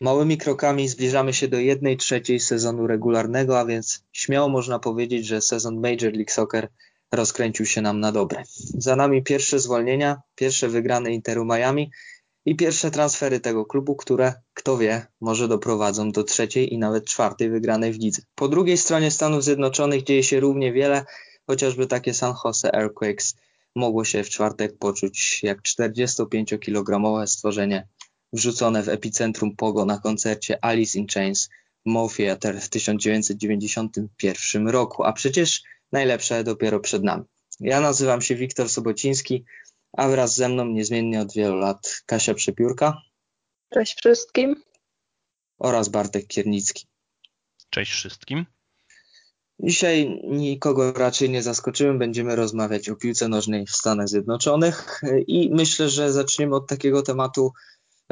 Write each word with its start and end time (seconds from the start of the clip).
Małymi 0.00 0.38
krokami 0.38 0.88
zbliżamy 0.88 1.32
się 1.32 1.48
do 1.48 1.58
jednej 1.58 1.96
trzeciej 1.96 2.40
sezonu 2.40 2.86
regularnego, 2.86 3.58
a 3.58 3.64
więc 3.64 4.04
śmiało 4.12 4.48
można 4.48 4.78
powiedzieć, 4.78 5.26
że 5.26 5.40
sezon 5.40 5.80
Major 5.80 6.12
League 6.12 6.30
Soccer 6.30 6.68
rozkręcił 7.12 7.66
się 7.66 7.82
nam 7.82 8.00
na 8.00 8.12
dobre. 8.12 8.42
Za 8.78 8.96
nami 8.96 9.22
pierwsze 9.22 9.58
zwolnienia, 9.60 10.20
pierwsze 10.34 10.68
wygrane 10.68 11.12
Interu 11.12 11.44
Miami 11.44 11.90
i 12.44 12.56
pierwsze 12.56 12.90
transfery 12.90 13.40
tego 13.40 13.64
klubu, 13.64 13.96
które, 13.96 14.34
kto 14.54 14.78
wie, 14.78 15.06
może 15.20 15.48
doprowadzą 15.48 16.12
do 16.12 16.24
trzeciej 16.24 16.74
i 16.74 16.78
nawet 16.78 17.04
czwartej 17.04 17.50
wygranej 17.50 17.92
w 17.92 17.98
lidze. 17.98 18.22
Po 18.34 18.48
drugiej 18.48 18.76
stronie 18.76 19.10
Stanów 19.10 19.44
Zjednoczonych 19.44 20.02
dzieje 20.02 20.22
się 20.22 20.40
równie 20.40 20.72
wiele, 20.72 21.04
chociażby 21.46 21.86
takie 21.86 22.14
San 22.14 22.34
Jose 22.44 22.74
Earthquakes 22.74 23.34
mogło 23.74 24.04
się 24.04 24.24
w 24.24 24.28
czwartek 24.28 24.78
poczuć 24.78 25.42
jak 25.42 25.62
45-kilogramowe 25.62 27.26
stworzenie 27.26 27.88
wrzucone 28.32 28.82
w 28.82 28.88
epicentrum 28.88 29.56
Pogo 29.56 29.84
na 29.84 29.98
koncercie 29.98 30.64
Alice 30.64 30.98
in 30.98 31.06
Chains 31.06 31.48
w 31.86 31.90
Mo 31.90 32.08
Theater 32.16 32.60
w 32.60 32.68
1991 32.68 34.68
roku, 34.68 35.04
a 35.04 35.12
przecież 35.12 35.62
najlepsze 35.92 36.44
dopiero 36.44 36.80
przed 36.80 37.02
nami. 37.02 37.24
Ja 37.60 37.80
nazywam 37.80 38.22
się 38.22 38.34
Wiktor 38.34 38.68
Sobociński, 38.68 39.44
a 39.92 40.08
wraz 40.08 40.36
ze 40.36 40.48
mną 40.48 40.64
niezmiennie 40.64 41.20
od 41.20 41.32
wielu 41.32 41.56
lat 41.56 42.02
Kasia 42.06 42.34
Przepiórka. 42.34 43.02
Cześć 43.74 43.98
wszystkim. 43.98 44.62
Oraz 45.58 45.88
Bartek 45.88 46.26
Kiernicki. 46.26 46.86
Cześć 47.70 47.92
wszystkim. 47.92 48.46
Dzisiaj 49.58 50.20
nikogo 50.24 50.92
raczej 50.92 51.30
nie 51.30 51.42
zaskoczymy, 51.42 51.98
będziemy 51.98 52.36
rozmawiać 52.36 52.88
o 52.88 52.96
piłce 52.96 53.28
nożnej 53.28 53.66
w 53.66 53.70
Stanach 53.70 54.08
Zjednoczonych 54.08 55.00
i 55.26 55.50
myślę, 55.52 55.88
że 55.88 56.12
zaczniemy 56.12 56.56
od 56.56 56.68
takiego 56.68 57.02
tematu 57.02 57.52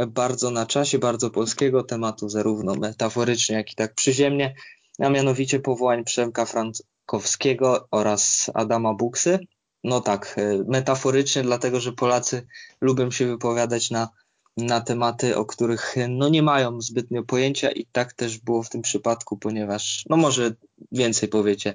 bardzo 0.07 0.51
na 0.51 0.67
czasie, 0.67 0.99
bardzo 0.99 1.31
polskiego 1.31 1.83
tematu, 1.83 2.29
zarówno 2.29 2.75
metaforycznie, 2.75 3.57
jak 3.57 3.73
i 3.73 3.75
tak 3.75 3.95
przyziemnie, 3.95 4.55
a 4.99 5.09
mianowicie 5.09 5.61
powołań 5.61 6.05
Przemka 6.05 6.45
Frankowskiego 6.45 7.89
oraz 7.91 8.51
Adama 8.55 8.95
Buksy. 8.95 9.39
No 9.85 10.01
tak, 10.01 10.35
e, 10.39 10.65
metaforycznie, 10.69 11.43
dlatego 11.43 11.81
że 11.81 11.93
Polacy 11.93 12.47
lubią 12.81 13.11
się 13.11 13.27
wypowiadać 13.27 13.91
na, 13.91 14.09
na 14.57 14.81
tematy, 14.81 15.37
o 15.37 15.45
których 15.45 15.95
no 16.09 16.29
nie 16.29 16.43
mają 16.43 16.81
zbytnio 16.81 17.23
pojęcia 17.23 17.71
i 17.71 17.87
tak 17.87 18.13
też 18.13 18.39
było 18.39 18.63
w 18.63 18.71
tym 18.71 18.83
przypadku, 18.83 19.37
ponieważ 19.37 20.05
no 20.11 20.17
może 20.17 20.55
więcej 20.93 21.29
powiecie, 21.29 21.75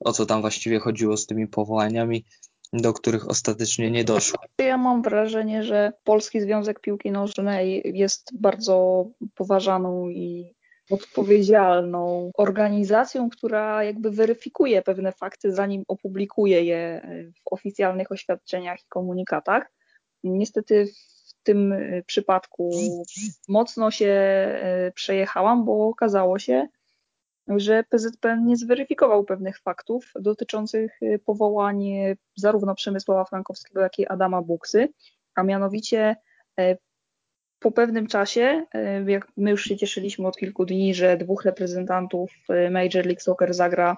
o 0.00 0.12
co 0.12 0.26
tam 0.26 0.40
właściwie 0.40 0.78
chodziło 0.78 1.16
z 1.16 1.26
tymi 1.26 1.48
powołaniami 1.48 2.24
do 2.72 2.92
których 2.92 3.28
ostatecznie 3.28 3.90
nie 3.90 4.04
doszło. 4.04 4.40
Ja 4.58 4.76
mam 4.76 5.02
wrażenie, 5.02 5.62
że 5.62 5.92
Polski 6.04 6.40
Związek 6.40 6.80
Piłki 6.80 7.10
Nożnej 7.10 7.82
jest 7.84 8.30
bardzo 8.40 9.06
poważaną 9.34 10.08
i 10.08 10.54
odpowiedzialną 10.90 12.30
organizacją, 12.34 13.30
która 13.30 13.84
jakby 13.84 14.10
weryfikuje 14.10 14.82
pewne 14.82 15.12
fakty, 15.12 15.52
zanim 15.52 15.84
opublikuje 15.88 16.64
je 16.64 17.06
w 17.36 17.52
oficjalnych 17.52 18.12
oświadczeniach 18.12 18.78
i 18.80 18.88
komunikatach. 18.88 19.72
Niestety 20.24 20.86
w 20.86 21.42
tym 21.42 21.74
przypadku 22.06 22.70
mocno 23.48 23.90
się 23.90 24.06
e, 24.06 24.92
przejechałam, 24.94 25.64
bo 25.64 25.88
okazało 25.88 26.38
się, 26.38 26.68
że 27.48 27.84
PZPN 27.90 28.46
nie 28.46 28.56
zweryfikował 28.56 29.24
pewnych 29.24 29.58
faktów 29.58 30.12
dotyczących 30.20 31.02
y, 31.02 31.20
powołań 31.26 31.86
y, 31.86 32.16
zarówno 32.36 32.74
Przemysława 32.74 33.24
Frankowskiego, 33.24 33.80
jak 33.80 33.98
i 33.98 34.06
Adama 34.06 34.42
Buksy, 34.42 34.88
a 35.34 35.42
mianowicie 35.42 36.16
y, 36.60 36.78
po 37.58 37.72
pewnym 37.72 38.06
czasie, 38.06 38.66
jak 39.06 39.28
my 39.36 39.50
już 39.50 39.64
się 39.64 39.76
cieszyliśmy 39.76 40.26
od 40.26 40.36
kilku 40.36 40.64
dni, 40.64 40.94
że 40.94 41.16
dwóch 41.16 41.44
reprezentantów 41.44 42.30
Major 42.70 43.06
League 43.06 43.20
Soccer 43.20 43.54
zagra 43.54 43.96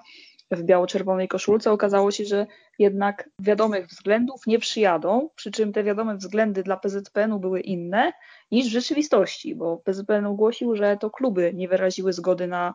w 0.51 0.63
biało-czerwonej 0.63 1.27
koszulce, 1.27 1.71
okazało 1.71 2.11
się, 2.11 2.25
że 2.25 2.47
jednak 2.79 3.29
wiadomych 3.39 3.87
względów 3.87 4.41
nie 4.47 4.59
przyjadą, 4.59 5.29
przy 5.35 5.51
czym 5.51 5.73
te 5.73 5.83
wiadome 5.83 6.17
względy 6.17 6.63
dla 6.63 6.77
PZPN-u 6.77 7.39
były 7.39 7.61
inne 7.61 8.13
niż 8.51 8.67
w 8.67 8.71
rzeczywistości, 8.71 9.55
bo 9.55 9.77
PZPN 9.77 10.25
ogłosił, 10.25 10.75
że 10.75 10.97
to 10.97 11.09
kluby 11.09 11.51
nie 11.53 11.67
wyraziły 11.67 12.13
zgody 12.13 12.47
na 12.47 12.73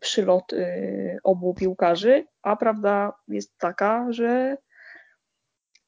przylot 0.00 0.52
y, 0.52 1.18
obu 1.24 1.54
piłkarzy, 1.54 2.26
a 2.42 2.56
prawda 2.56 3.12
jest 3.28 3.58
taka, 3.58 4.06
że 4.12 4.56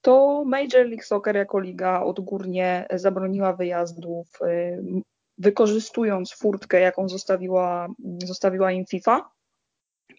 to 0.01 0.45
Major 0.47 0.87
League 0.87 1.03
Soccer 1.03 1.37
jako 1.37 1.61
liga 1.61 2.03
odgórnie 2.03 2.87
zabroniła 2.91 3.53
wyjazdów, 3.53 4.29
y, 4.43 4.83
wykorzystując 5.39 6.33
furtkę, 6.33 6.81
jaką 6.81 7.09
zostawiła, 7.09 7.89
zostawiła 8.25 8.73
im 8.73 8.87
FIFA 8.87 9.31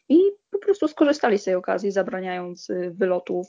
i 0.10 0.20
po 0.52 0.60
prostu 0.60 0.88
skorzystali 0.88 1.38
z 1.38 1.44
tej 1.44 1.56
okazji, 1.56 1.92
zabraniając 1.92 2.68
wylotów 2.92 3.48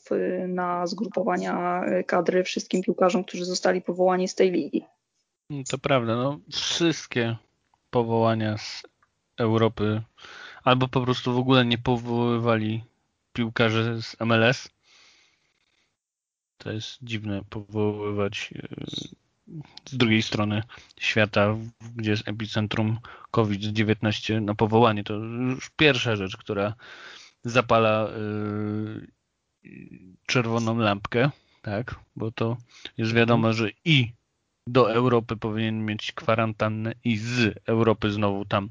na 0.48 0.86
zgrupowania 0.86 1.84
kadry 2.06 2.44
wszystkim 2.44 2.82
piłkarzom, 2.82 3.24
którzy 3.24 3.44
zostali 3.44 3.82
powołani 3.82 4.28
z 4.28 4.34
tej 4.34 4.50
ligi. 4.50 4.86
To 5.70 5.78
prawda, 5.78 6.16
no 6.16 6.38
wszystkie 6.52 7.36
powołania 7.90 8.58
z 8.58 8.82
Europy 9.40 10.02
albo 10.64 10.88
po 10.88 11.00
prostu 11.00 11.34
w 11.34 11.38
ogóle 11.38 11.64
nie 11.64 11.78
powoływali 11.78 12.84
piłkarzy 13.32 14.02
z 14.02 14.16
MLS. 14.20 14.68
To 16.58 16.72
jest 16.72 16.98
dziwne 17.02 17.42
powoływać 17.50 18.54
e, 18.56 18.68
z 19.88 19.96
drugiej 19.96 20.22
strony 20.22 20.62
świata, 21.00 21.56
gdzie 21.96 22.10
jest 22.10 22.28
epicentrum 22.28 22.98
COVID-19 23.30 24.42
na 24.42 24.54
powołanie. 24.54 25.04
To 25.04 25.14
już 25.14 25.70
pierwsza 25.76 26.16
rzecz, 26.16 26.36
która 26.36 26.74
zapala 27.44 28.08
e, 28.08 28.12
czerwoną 30.26 30.78
lampkę, 30.78 31.30
tak? 31.62 31.94
Bo 32.16 32.30
to 32.32 32.56
jest 32.98 33.12
wiadomo, 33.12 33.52
że 33.52 33.70
i 33.84 34.12
do 34.66 34.92
Europy 34.92 35.36
powinien 35.36 35.84
mieć 35.84 36.12
kwarantannę 36.12 36.94
i 37.04 37.16
z 37.16 37.58
Europy 37.66 38.10
znowu 38.10 38.44
tam 38.44 38.68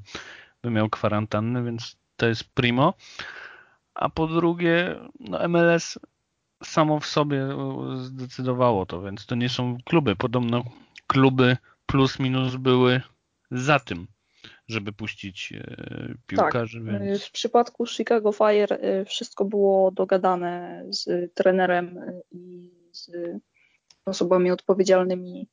by 0.62 0.70
miał 0.70 0.88
kwarantannę, 0.88 1.64
więc 1.64 1.96
to 2.16 2.26
jest 2.26 2.44
primo. 2.54 2.94
A 3.94 4.08
po 4.08 4.26
drugie, 4.26 5.00
no 5.20 5.48
MLS 5.48 5.98
samo 6.64 7.00
w 7.00 7.06
sobie 7.06 7.48
zdecydowało 8.00 8.86
to, 8.86 9.02
więc 9.02 9.26
to 9.26 9.34
nie 9.34 9.48
są 9.48 9.78
kluby. 9.84 10.16
Podobno 10.16 10.64
kluby 11.06 11.56
plus 11.86 12.18
minus 12.18 12.56
były 12.56 13.00
za 13.50 13.80
tym, 13.80 14.06
żeby 14.68 14.92
puścić 14.92 15.52
e, 15.52 16.14
piłkarzy. 16.26 16.84
Tak. 16.84 17.02
Więc... 17.02 17.24
W 17.24 17.30
przypadku 17.30 17.86
Chicago 17.86 18.32
Fire 18.32 18.76
e, 18.76 19.04
wszystko 19.04 19.44
było 19.44 19.90
dogadane 19.90 20.84
z 20.88 21.34
trenerem 21.34 21.98
e, 21.98 22.20
i 22.30 22.70
z 22.92 23.10
osobami 24.04 24.50
odpowiedzialnymi 24.50 25.48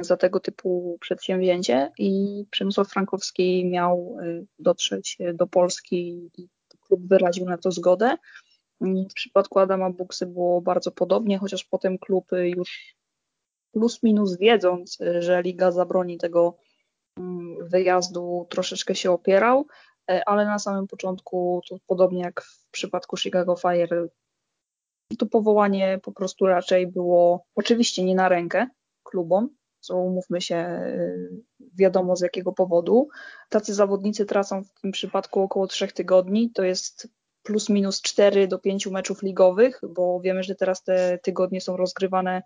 za 0.00 0.16
tego 0.16 0.40
typu 0.40 0.98
przedsięwzięcie 1.00 1.92
i 1.98 2.44
Przemysław 2.50 2.88
Frankowski 2.88 3.66
miał 3.66 4.16
y, 4.20 4.46
dotrzeć 4.58 5.18
do 5.34 5.46
Polski 5.46 6.30
i 6.38 6.48
klub 6.80 7.08
wyraził 7.08 7.44
na 7.44 7.58
to 7.58 7.70
zgodę. 7.70 8.16
W 8.80 9.14
przypadku 9.14 9.58
Adama 9.58 9.90
Buksy 9.90 10.26
było 10.26 10.60
bardzo 10.60 10.90
podobnie, 10.92 11.38
chociaż 11.38 11.64
potem 11.64 11.98
klub 11.98 12.30
już 12.42 12.96
plus 13.72 14.02
minus 14.02 14.38
wiedząc, 14.38 14.98
że 15.18 15.42
liga 15.42 15.70
zabroni 15.70 16.18
tego 16.18 16.56
mm, 17.18 17.68
wyjazdu, 17.68 18.46
troszeczkę 18.50 18.94
się 18.94 19.10
opierał, 19.10 19.66
ale 20.26 20.44
na 20.44 20.58
samym 20.58 20.86
początku, 20.86 21.60
to 21.68 21.76
podobnie 21.86 22.20
jak 22.20 22.42
w 22.42 22.70
przypadku 22.70 23.16
Chicago 23.16 23.56
Fire, 23.56 24.08
to 25.18 25.26
powołanie 25.26 26.00
po 26.02 26.12
prostu 26.12 26.46
raczej 26.46 26.86
było 26.86 27.46
oczywiście 27.54 28.04
nie 28.04 28.14
na 28.14 28.28
rękę 28.28 28.66
klubom, 29.02 29.48
co 29.84 29.96
umówmy 29.96 30.40
się, 30.40 30.56
y, 30.56 31.30
wiadomo 31.74 32.16
z 32.16 32.20
jakiego 32.20 32.52
powodu. 32.52 33.08
Tacy 33.48 33.74
zawodnicy 33.74 34.26
tracą 34.26 34.64
w 34.64 34.80
tym 34.80 34.92
przypadku 34.92 35.40
około 35.40 35.66
trzech 35.66 35.92
tygodni, 35.92 36.50
to 36.50 36.62
jest 36.64 37.08
plus 37.42 37.68
minus 37.68 38.02
4 38.02 38.48
do 38.48 38.58
5 38.58 38.86
meczów 38.86 39.22
ligowych, 39.22 39.80
bo 39.88 40.20
wiemy, 40.20 40.42
że 40.42 40.54
teraz 40.54 40.82
te 40.82 41.18
tygodnie 41.22 41.60
są 41.60 41.76
rozgrywane 41.76 42.42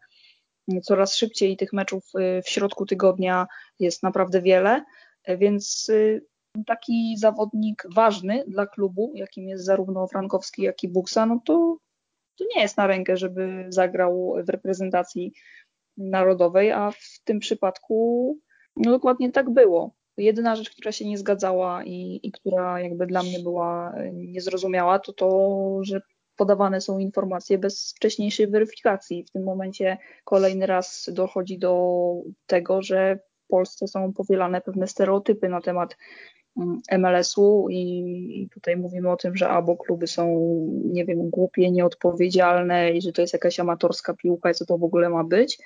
coraz 0.83 1.15
szybciej 1.15 1.53
i 1.53 1.57
tych 1.57 1.73
meczów 1.73 2.05
y, 2.15 2.43
w 2.43 2.49
środku 2.49 2.87
tygodnia 2.87 3.47
jest 3.79 4.03
naprawdę 4.03 4.43
wiele, 4.43 4.85
więc 5.29 5.89
y, 5.89 6.27
taki 6.67 7.17
zawodnik 7.19 7.83
ważny 7.95 8.45
dla 8.49 8.67
klubu, 8.67 9.13
jakim 9.15 9.49
jest 9.49 9.65
zarówno 9.65 10.07
Frankowski, 10.07 10.63
jak 10.63 10.83
i 10.83 10.89
Buksa, 10.89 11.27
no 11.27 11.41
to, 11.45 11.79
to 12.39 12.45
nie 12.55 12.63
jest 12.63 12.77
na 12.77 12.87
rękę, 12.87 13.17
żeby 13.17 13.67
zagrał 13.69 14.35
w 14.45 14.49
reprezentacji 14.49 15.33
narodowej, 15.99 16.73
a 16.73 16.91
w 16.91 17.21
tym 17.25 17.39
przypadku 17.39 18.39
no 18.77 18.91
dokładnie 18.91 19.33
tak 19.33 19.51
było. 19.51 19.95
Jedyna 20.17 20.57
rzecz, 20.57 20.71
która 20.71 20.93
się 20.93 21.09
nie 21.09 21.19
zgadzała 21.19 21.85
i, 21.85 22.21
i 22.23 22.33
która 22.33 22.81
jakby 22.81 23.07
dla 23.07 23.23
mnie 23.23 23.39
była 23.39 23.95
niezrozumiała, 24.13 24.99
to 24.99 25.13
to, 25.13 25.79
że 25.83 26.01
podawane 26.37 26.81
są 26.81 26.99
informacje 26.99 27.59
bez 27.59 27.95
wcześniejszej 27.97 28.47
weryfikacji. 28.47 29.25
W 29.25 29.31
tym 29.31 29.45
momencie 29.45 29.99
kolejny 30.25 30.67
raz 30.67 31.11
dochodzi 31.13 31.59
do 31.59 32.13
tego, 32.47 32.83
że 32.83 33.19
Polsce 33.49 33.89
są 33.89 34.13
powielane 34.13 34.61
pewne 34.61 34.87
stereotypy 34.87 35.49
na 35.49 35.61
temat 35.61 35.97
MLS-u 36.99 37.67
i 37.71 38.49
tutaj 38.55 38.77
mówimy 38.77 39.11
o 39.11 39.17
tym, 39.17 39.37
że 39.37 39.49
albo 39.49 39.77
kluby 39.77 40.07
są, 40.07 40.27
nie 40.85 41.05
wiem, 41.05 41.31
głupie, 41.31 41.71
nieodpowiedzialne 41.71 42.91
i 42.91 43.03
że 43.03 43.13
to 43.13 43.21
jest 43.21 43.33
jakaś 43.33 43.61
amatorska 43.61 44.15
piłka 44.15 44.51
i 44.51 44.55
co 44.55 44.67
to 44.67 44.79
w 44.79 44.85
ogóle 44.85 45.09
ma 45.09 45.25
być. 45.25 45.59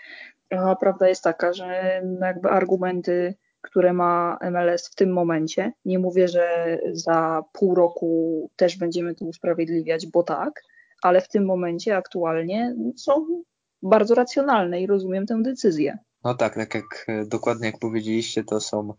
A 0.51 0.77
prawda 0.77 1.09
jest 1.09 1.23
taka, 1.25 1.53
że 1.53 2.03
jakby 2.21 2.49
argumenty, 2.49 3.35
które 3.61 3.93
ma 3.93 4.39
MLS 4.51 4.89
w 4.89 4.95
tym 4.95 5.13
momencie, 5.13 5.73
nie 5.85 5.99
mówię, 5.99 6.29
że 6.29 6.79
za 6.93 7.43
pół 7.53 7.75
roku 7.75 8.51
też 8.57 8.79
będziemy 8.79 9.15
to 9.15 9.25
usprawiedliwiać, 9.25 10.07
bo 10.07 10.23
tak, 10.23 10.63
ale 11.03 11.21
w 11.21 11.29
tym 11.29 11.45
momencie 11.45 11.97
aktualnie 11.97 12.77
są 12.97 13.43
bardzo 13.83 14.15
racjonalne 14.15 14.81
i 14.81 14.87
rozumiem 14.87 15.27
tę 15.27 15.43
decyzję. 15.43 15.99
No 16.25 16.35
tak, 16.35 16.55
tak 16.55 16.75
jak 16.75 17.07
dokładnie 17.27 17.67
jak 17.67 17.79
powiedzieliście, 17.79 18.45
to 18.45 18.61
są 18.61 18.95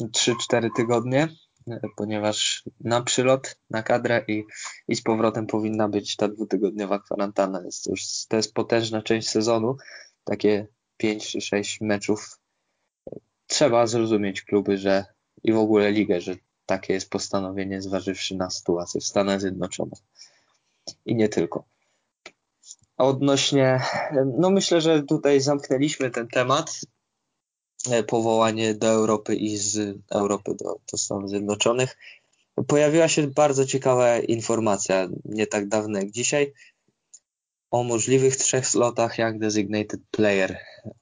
3-4 0.00 0.68
tygodnie, 0.76 1.28
ponieważ 1.96 2.64
na 2.80 3.02
przylot, 3.02 3.56
na 3.70 3.82
kadrę 3.82 4.24
i, 4.28 4.44
i 4.88 4.96
z 4.96 5.02
powrotem 5.02 5.46
powinna 5.46 5.88
być 5.88 6.16
ta 6.16 6.28
dwutygodniowa 6.28 6.98
kwarantanna. 6.98 7.62
Jest 7.64 7.84
to, 7.84 7.90
już, 7.90 8.02
to 8.28 8.36
jest 8.36 8.54
potężna 8.54 9.02
część 9.02 9.28
sezonu, 9.28 9.76
takie 10.24 10.66
5 10.96 11.28
czy 11.28 11.40
6 11.40 11.80
meczów. 11.80 12.38
Trzeba 13.46 13.86
zrozumieć 13.86 14.42
kluby, 14.42 14.78
że 14.78 15.04
i 15.42 15.52
w 15.52 15.58
ogóle 15.58 15.92
ligę, 15.92 16.20
że 16.20 16.36
takie 16.66 16.92
jest 16.92 17.10
postanowienie, 17.10 17.82
zważywszy 17.82 18.36
na 18.36 18.50
sytuację 18.50 19.00
w 19.00 19.04
Stanach 19.04 19.40
Zjednoczonych. 19.40 19.98
I 21.06 21.14
nie 21.14 21.28
tylko. 21.28 21.64
Odnośnie, 22.96 23.80
no 24.38 24.50
myślę, 24.50 24.80
że 24.80 25.02
tutaj 25.02 25.40
zamknęliśmy 25.40 26.10
ten 26.10 26.28
temat. 26.28 26.80
E, 27.90 28.02
powołanie 28.02 28.74
do 28.74 28.86
Europy 28.86 29.34
i 29.36 29.56
z 29.56 29.98
Europy 30.10 30.54
do, 30.54 30.76
do 30.92 30.98
Stanów 30.98 31.30
Zjednoczonych. 31.30 31.96
Pojawiła 32.66 33.08
się 33.08 33.26
bardzo 33.26 33.66
ciekawa 33.66 34.18
informacja 34.18 35.08
nie 35.24 35.46
tak 35.46 35.68
dawno 35.68 35.98
jak 35.98 36.10
dzisiaj 36.10 36.52
o 37.70 37.82
możliwych 37.82 38.36
trzech 38.36 38.66
slotach 38.66 39.18
jak 39.18 39.38
designated 39.38 40.00
player 40.10 40.58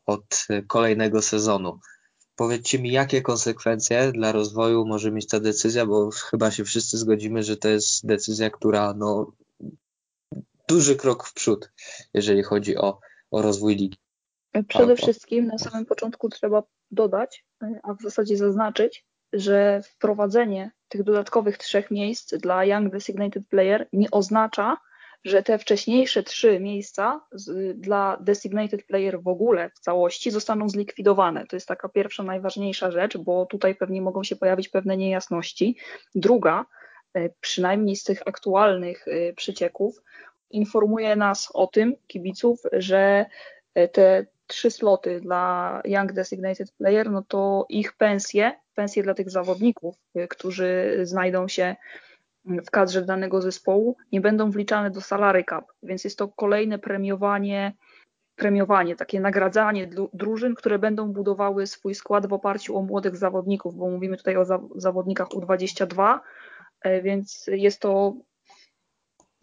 od 0.07 0.47
kolejnego 0.67 1.23
sezonu. 1.23 1.81
Powiedzcie 2.37 2.79
mi, 2.79 2.93
jakie 2.93 3.23
konsekwencje 3.23 4.13
dla 4.13 4.33
rozwoju 4.33 4.87
może 4.87 5.11
mieć 5.13 5.27
ta 5.27 5.41
decyzja, 5.41 5.87
bo 5.87 6.11
chyba 6.11 6.51
się 6.51 6.65
wszyscy 6.65 6.99
zgodzimy, 6.99 7.43
że 7.43 7.57
to 7.57 7.69
jest 7.69 8.07
decyzja, 8.07 8.51
która 8.51 8.95
no, 8.95 9.33
duży 10.69 10.97
krok 10.97 11.27
w 11.27 11.35
przód, 11.35 11.73
jeżeli 12.15 12.43
chodzi 12.43 12.77
o, 12.77 12.99
o 13.31 13.43
rozwój 13.43 13.77
ligi. 13.77 14.04
Przede 14.69 14.97
wszystkim 14.97 15.47
na 15.47 15.59
samym 15.59 15.87
początku 15.87 16.29
trzeba 16.29 16.63
dodać, 16.91 17.45
a 17.83 17.95
w 17.95 18.03
zasadzie 18.03 18.37
zaznaczyć, 18.37 19.05
że 19.33 19.81
wprowadzenie 19.85 20.71
tych 20.89 21.03
dodatkowych 21.03 21.59
trzech 21.59 21.91
miejsc 21.91 22.35
dla 22.35 22.65
Young 22.65 22.93
Designated 22.93 23.49
Player 23.49 23.89
nie 23.93 24.11
oznacza, 24.11 24.77
że 25.25 25.43
te 25.43 25.59
wcześniejsze 25.59 26.23
trzy 26.23 26.61
miejsca 26.61 27.21
z, 27.33 27.81
dla 27.81 28.17
Designated 28.21 28.87
Player 28.87 29.23
w 29.23 29.29
ogóle 29.29 29.71
w 29.71 29.79
całości 29.79 30.31
zostaną 30.31 30.69
zlikwidowane. 30.69 31.47
To 31.47 31.57
jest 31.57 31.69
taka 31.69 31.89
pierwsza, 31.89 32.23
najważniejsza 32.23 32.91
rzecz, 32.91 33.19
bo 33.19 33.47
tutaj 33.47 33.75
pewnie 33.75 34.03
mogą 34.03 34.25
się 34.25 34.37
pojawić 34.37 34.69
pewne 34.69 34.97
niejasności. 34.97 35.77
Druga, 36.15 36.67
e, 37.15 37.31
przynajmniej 37.41 37.97
z 37.97 38.05
tych 38.05 38.23
aktualnych 38.27 39.09
e, 39.09 39.33
przycieków, 39.33 40.03
informuje 40.51 41.17
nas 41.17 41.51
o 41.55 41.67
tym, 41.67 41.95
kibiców, 42.07 42.63
że 42.73 43.27
e, 43.75 43.89
te 43.89 44.27
trzy 44.47 44.71
sloty 44.71 45.21
dla 45.21 45.81
Young 45.85 46.13
Designated 46.13 46.73
Player, 46.73 47.11
no 47.11 47.23
to 47.23 47.67
ich 47.69 47.93
pensje, 47.93 48.53
pensje 48.75 49.03
dla 49.03 49.15
tych 49.15 49.31
zawodników, 49.31 49.97
y, 50.17 50.29
którzy 50.29 51.01
znajdą 51.03 51.49
się 51.49 51.77
w 52.45 52.71
kadrze 52.71 53.03
danego 53.03 53.43
zespołu, 53.43 53.97
nie 54.13 54.21
będą 54.21 54.51
wliczane 54.51 54.91
do 54.91 55.01
salary 55.01 55.45
cap, 55.45 55.65
więc 55.83 56.05
jest 56.05 56.19
to 56.19 56.29
kolejne 56.29 56.79
premiowanie, 56.79 57.73
premiowanie, 58.37 58.97
takie 58.97 59.21
nagradzanie 59.21 59.91
drużyn, 60.13 60.55
które 60.55 60.79
będą 60.79 61.13
budowały 61.13 61.67
swój 61.67 61.95
skład 61.95 62.27
w 62.27 62.33
oparciu 62.33 62.77
o 62.77 62.83
młodych 62.83 63.17
zawodników, 63.17 63.75
bo 63.75 63.91
mówimy 63.91 64.17
tutaj 64.17 64.37
o 64.37 64.45
zawodnikach 64.75 65.29
U22, 65.29 66.19
e, 66.81 67.03
więc 67.03 67.47
jest 67.47 67.81
to 67.81 68.15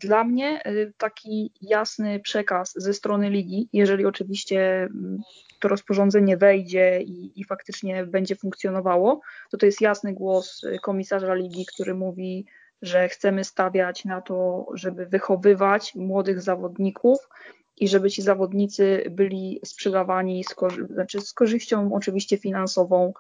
dla 0.02 0.24
mnie 0.24 0.62
y, 0.68 0.94
taki 0.98 1.52
jasny 1.62 2.20
przekaz 2.20 2.74
ze 2.76 2.94
strony 2.94 3.30
ligi, 3.30 3.70
jeżeli 3.74 4.06
oczywiście 4.06 4.84
mm, 4.84 5.18
to 5.60 5.68
rozporządzenie 5.68 6.38
wejdzie 6.38 7.02
i, 7.02 7.40
i, 7.42 7.44
faktycznie 7.44 8.06
będzie 8.06 8.36
funkcjonowało, 8.36 9.22
to 9.52 9.58
to 9.58 9.66
jest 9.66 9.82
jasny 9.82 10.14
głos 10.14 10.64
y, 10.64 10.80
komisarza 10.82 11.34
ligi, 11.34 11.66
który 11.66 11.94
mówi, 11.94 12.46
że 12.82 13.10
chcemy 13.10 13.44
stawiać 13.44 14.06
na 14.06 14.22
to, 14.22 14.66
żeby 14.74 15.06
wychowywać 15.06 15.96
młodych 15.96 16.42
zawodników 16.42 17.30
i 17.78 17.88
żeby 17.88 18.10
ci 18.10 18.22
zawodnicy 18.22 19.04
byli 19.12 19.60
sprzedawani 19.66 20.44
z, 20.44 20.56
znaczy 20.94 21.22
z 21.22 21.34
korzyścią 21.34 21.94
oczywiście 21.94 22.38
finansową 22.38 23.14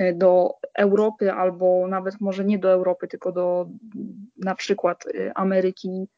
y, 0.00 0.14
do 0.16 0.54
Europy 0.74 1.32
albo 1.32 1.86
nawet 1.88 2.20
może 2.20 2.44
nie 2.44 2.58
do 2.58 2.70
Europy, 2.70 3.08
tylko 3.08 3.32
do 3.32 3.68
na 4.36 4.54
przykład 4.54 5.04
Ameryki 5.34 6.08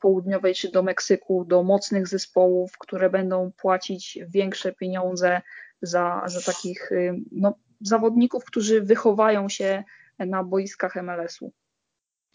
Południowej 0.00 0.54
czy 0.54 0.70
do 0.70 0.82
Meksyku, 0.82 1.44
do 1.44 1.62
mocnych 1.62 2.08
zespołów, 2.08 2.78
które 2.78 3.10
będą 3.10 3.52
płacić 3.56 4.18
większe 4.28 4.72
pieniądze 4.72 5.42
za, 5.82 6.22
za 6.26 6.52
takich 6.52 6.92
e, 6.92 7.16
no, 7.32 7.54
zawodników, 7.80 8.44
którzy 8.44 8.82
wychowają 8.82 9.48
się 9.48 9.84
na 10.18 10.44
boiskach 10.44 10.96
MLS-u. 10.96 11.52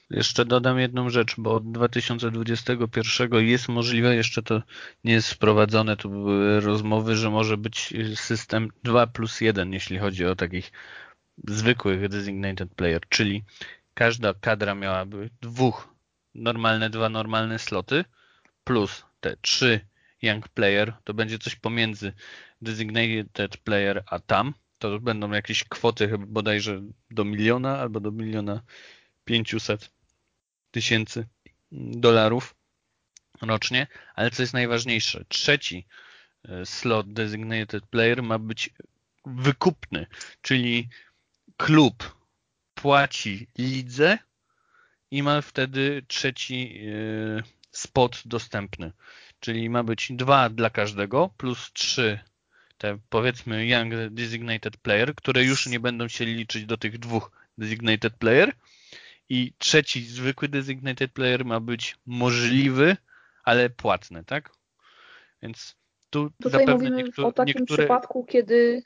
Jeszcze 0.10 0.46
dodam 0.46 0.80
jedną 0.80 1.10
rzecz, 1.10 1.36
bo 1.38 1.54
od 1.54 1.72
2021 1.72 3.46
jest 3.46 3.70
możliwe, 3.70 4.16
jeszcze 4.16 4.44
to 4.44 4.62
nie 5.04 5.14
jest 5.14 5.30
wprowadzone, 5.30 5.98
tu 5.98 6.10
były 6.10 6.60
rozmowy, 6.60 7.16
że 7.16 7.30
może 7.30 7.58
być 7.58 7.94
system 8.16 8.70
2 8.84 9.08
plus 9.08 9.42
1, 9.42 9.74
jeśli 9.74 9.98
chodzi 9.98 10.26
o 10.26 10.36
takich 10.36 10.72
zwykłych 11.48 12.10
designated 12.10 12.76
player, 12.76 13.02
czyli 13.10 13.44
każda 13.94 14.34
kadra 14.34 14.76
miałaby 14.76 15.30
dwóch 15.42 15.91
normalne 16.36 16.89
dwa 16.89 17.10
normalne 17.10 17.60
sloty 17.60 18.06
plus 18.63 19.06
te 19.19 19.38
trzy 19.42 19.88
young 20.22 20.50
player, 20.50 20.94
to 21.04 21.13
będzie 21.13 21.39
coś 21.39 21.56
pomiędzy 21.56 22.13
designated 22.62 23.57
player 23.57 24.04
a 24.06 24.19
tam. 24.19 24.54
To 24.80 25.00
będą 25.00 25.31
jakieś 25.31 25.63
kwoty 25.63 26.10
chyba 26.10 26.25
bodajże 26.25 26.81
do 27.12 27.25
miliona 27.25 27.80
albo 27.80 28.00
do 28.00 28.12
miliona 28.12 28.61
pięciuset 29.26 29.92
tysięcy 30.71 31.28
dolarów 31.71 32.56
rocznie, 33.42 33.88
ale 34.16 34.31
co 34.31 34.44
jest 34.44 34.54
najważniejsze, 34.54 35.26
trzeci 35.28 35.88
e, 36.44 36.66
slot 36.66 37.14
designated 37.14 37.85
player 37.85 38.23
ma 38.23 38.40
być 38.40 38.69
wykupny, 39.26 40.07
czyli 40.42 40.90
klub 41.57 42.16
płaci 42.76 43.47
lidze 43.57 44.18
i 45.11 45.23
ma 45.23 45.41
wtedy 45.41 46.01
trzeci 46.07 46.80
e, 46.80 47.44
spot 47.71 48.21
dostępny. 48.25 48.91
Czyli 49.39 49.69
ma 49.69 49.83
być 49.83 50.11
dwa 50.11 50.49
dla 50.49 50.69
każdego 50.69 51.30
plus 51.37 51.71
trzy 51.73 52.19
te 52.77 52.97
powiedzmy 53.09 53.68
Young 53.68 53.94
Designated 54.11 54.77
Player, 54.77 55.15
które 55.15 55.44
już 55.44 55.68
nie 55.68 55.80
będą 55.80 56.07
się 56.07 56.25
liczyć 56.25 56.65
do 56.65 56.77
tych 56.77 56.99
dwóch 56.99 57.31
Designated 57.57 58.13
Player. 58.13 58.53
I 59.30 59.53
trzeci 59.57 60.06
zwykły 60.06 60.47
Designated 60.47 61.11
Player 61.11 61.45
ma 61.45 61.59
być 61.59 61.95
możliwy, 62.06 62.97
ale 63.44 63.69
płatny, 63.69 64.23
tak? 64.23 64.51
Więc 65.41 65.75
tu 66.09 66.31
Tutaj 66.44 66.65
mówimy 66.68 67.03
niektóre, 67.03 67.27
o 67.27 67.31
takim 67.31 67.56
niektóre... 67.59 67.83
przypadku, 67.83 68.25
kiedy 68.25 68.83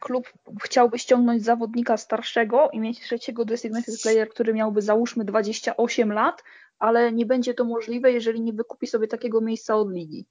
klub 0.00 0.32
chciałby 0.62 0.98
ściągnąć 0.98 1.44
zawodnika 1.44 1.96
starszego 1.96 2.70
i 2.72 2.80
mieć 2.80 3.00
trzeciego 3.00 3.44
designated 3.44 4.02
player, 4.02 4.28
który 4.30 4.54
miałby 4.54 4.82
załóżmy 4.82 5.24
28 5.24 6.12
lat, 6.12 6.44
ale 6.78 7.12
nie 7.12 7.26
będzie 7.26 7.54
to 7.54 7.64
możliwe, 7.64 8.12
jeżeli 8.12 8.40
nie 8.40 8.52
wykupi 8.52 8.86
sobie 8.86 9.08
takiego 9.08 9.40
miejsca 9.40 9.76
od 9.76 9.92
ligi. 9.92 10.26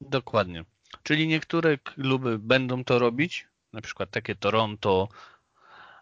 Dokładnie. 0.00 0.64
Czyli 1.02 1.28
niektóre 1.28 1.78
kluby 1.78 2.38
będą 2.38 2.84
to 2.84 2.98
robić, 2.98 3.48
na 3.72 3.80
przykład 3.80 4.10
takie 4.10 4.34
Toronto, 4.34 5.08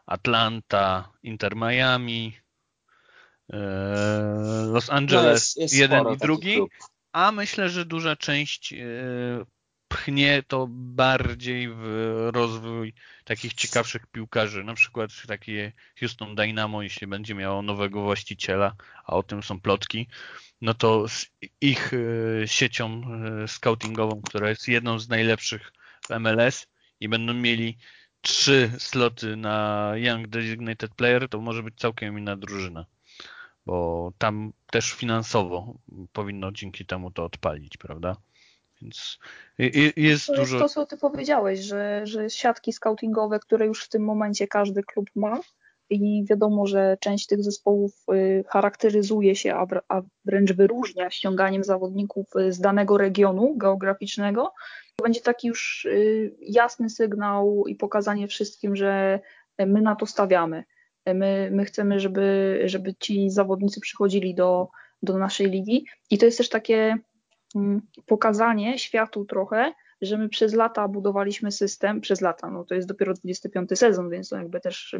Atlanta, 0.06 1.12
Inter 1.22 1.56
Miami, 1.56 2.36
e, 3.52 3.58
Los 4.72 4.90
Angeles, 4.90 5.24
no 5.24 5.30
jest, 5.30 5.56
jest 5.56 5.74
jeden 5.74 6.08
i 6.08 6.16
drugi, 6.16 6.58
a 7.12 7.32
myślę, 7.32 7.68
że 7.68 7.84
duża 7.84 8.16
część 8.16 8.72
e, 8.72 8.78
pchnie 9.88 10.42
to 10.48 10.66
bardziej 10.70 11.68
w 11.68 11.82
rozwój 12.32 12.94
takich 13.24 13.54
ciekawszych 13.54 14.06
piłkarzy, 14.06 14.64
na 14.64 14.74
przykład 14.74 15.10
takie 15.26 15.72
Houston 16.00 16.34
Dynamo, 16.34 16.82
jeśli 16.82 17.06
będzie 17.06 17.34
miało 17.34 17.62
nowego 17.62 18.02
właściciela, 18.02 18.76
a 19.04 19.12
o 19.12 19.22
tym 19.22 19.42
są 19.42 19.60
plotki, 19.60 20.08
no 20.60 20.74
to 20.74 21.08
z 21.08 21.26
ich 21.60 21.92
e, 21.94 22.48
siecią 22.48 23.02
e, 23.42 23.48
scoutingową, 23.48 24.22
która 24.22 24.48
jest 24.48 24.68
jedną 24.68 24.98
z 24.98 25.08
najlepszych 25.08 25.72
w 26.08 26.18
MLS 26.20 26.66
i 27.00 27.08
będą 27.08 27.34
mieli 27.34 27.78
trzy 28.20 28.72
sloty 28.78 29.36
na 29.36 29.92
Young 29.94 30.26
Designated 30.26 30.94
Player, 30.94 31.28
to 31.28 31.40
może 31.40 31.62
być 31.62 31.74
całkiem 31.76 32.18
inna 32.18 32.36
drużyna. 32.36 32.86
Bo 33.66 34.12
tam 34.18 34.52
też 34.70 34.92
finansowo 34.92 35.74
powinno 36.12 36.52
dzięki 36.52 36.86
temu 36.86 37.10
to 37.10 37.24
odpalić, 37.24 37.76
prawda? 37.76 38.16
Więc 38.82 39.18
jest 39.96 40.26
to 40.26 40.34
dużo. 40.34 40.56
Jest 40.56 40.74
to, 40.74 40.80
co 40.80 40.86
ty 40.86 40.96
powiedziałeś, 40.96 41.60
że, 41.60 42.00
że 42.04 42.30
siatki 42.30 42.72
scoutingowe, 42.72 43.38
które 43.38 43.66
już 43.66 43.84
w 43.84 43.88
tym 43.88 44.04
momencie 44.04 44.48
każdy 44.48 44.82
klub 44.82 45.10
ma, 45.14 45.40
i 45.90 46.24
wiadomo, 46.30 46.66
że 46.66 46.96
część 47.00 47.26
tych 47.26 47.42
zespołów 47.42 47.92
y, 48.12 48.44
charakteryzuje 48.48 49.36
się, 49.36 49.54
a 49.88 50.02
wręcz 50.24 50.52
wyróżnia 50.52 51.10
ściąganiem 51.10 51.64
zawodników 51.64 52.26
y, 52.36 52.52
z 52.52 52.60
danego 52.60 52.98
regionu 52.98 53.54
geograficznego. 53.56 54.52
To 54.96 55.02
będzie 55.02 55.20
taki 55.20 55.48
już 55.48 55.84
y, 55.84 56.36
jasny 56.40 56.90
sygnał 56.90 57.64
i 57.66 57.74
pokazanie 57.74 58.28
wszystkim, 58.28 58.76
że 58.76 59.20
my 59.58 59.80
na 59.82 59.96
to 59.96 60.06
stawiamy. 60.06 60.64
My, 61.06 61.50
my 61.52 61.64
chcemy, 61.64 62.00
żeby, 62.00 62.60
żeby 62.64 62.94
ci 62.94 63.30
zawodnicy 63.30 63.80
przychodzili 63.80 64.34
do, 64.34 64.68
do 65.02 65.18
naszej 65.18 65.50
ligi. 65.50 65.84
I 66.10 66.18
to 66.18 66.26
jest 66.26 66.38
też 66.38 66.48
takie 66.48 66.98
pokazanie 68.06 68.78
światu 68.78 69.24
trochę, 69.24 69.72
że 70.02 70.18
my 70.18 70.28
przez 70.28 70.54
lata 70.54 70.88
budowaliśmy 70.88 71.52
system, 71.52 72.00
przez 72.00 72.20
lata, 72.20 72.50
no 72.50 72.64
to 72.64 72.74
jest 72.74 72.88
dopiero 72.88 73.14
25 73.14 73.78
sezon, 73.78 74.10
więc 74.10 74.28
to 74.28 74.36
jakby 74.36 74.60
też 74.60 74.96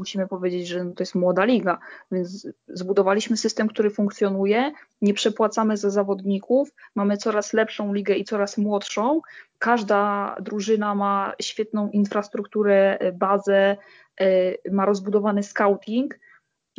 musimy 0.00 0.28
powiedzieć, 0.28 0.68
że 0.68 0.80
to 0.80 1.02
jest 1.02 1.14
młoda 1.14 1.44
liga, 1.44 1.78
więc 2.12 2.48
zbudowaliśmy 2.68 3.36
system, 3.36 3.68
który 3.68 3.90
funkcjonuje, 3.90 4.72
nie 5.02 5.14
przepłacamy 5.14 5.76
za 5.76 5.90
zawodników, 5.90 6.72
mamy 6.94 7.16
coraz 7.16 7.52
lepszą 7.52 7.92
ligę 7.94 8.14
i 8.14 8.24
coraz 8.24 8.58
młodszą. 8.58 9.20
Każda 9.58 10.36
drużyna 10.40 10.94
ma 10.94 11.32
świetną 11.42 11.90
infrastrukturę, 11.90 12.98
bazę, 13.14 13.76
e, 14.20 14.26
ma 14.72 14.86
rozbudowany 14.86 15.42
scouting, 15.42 16.18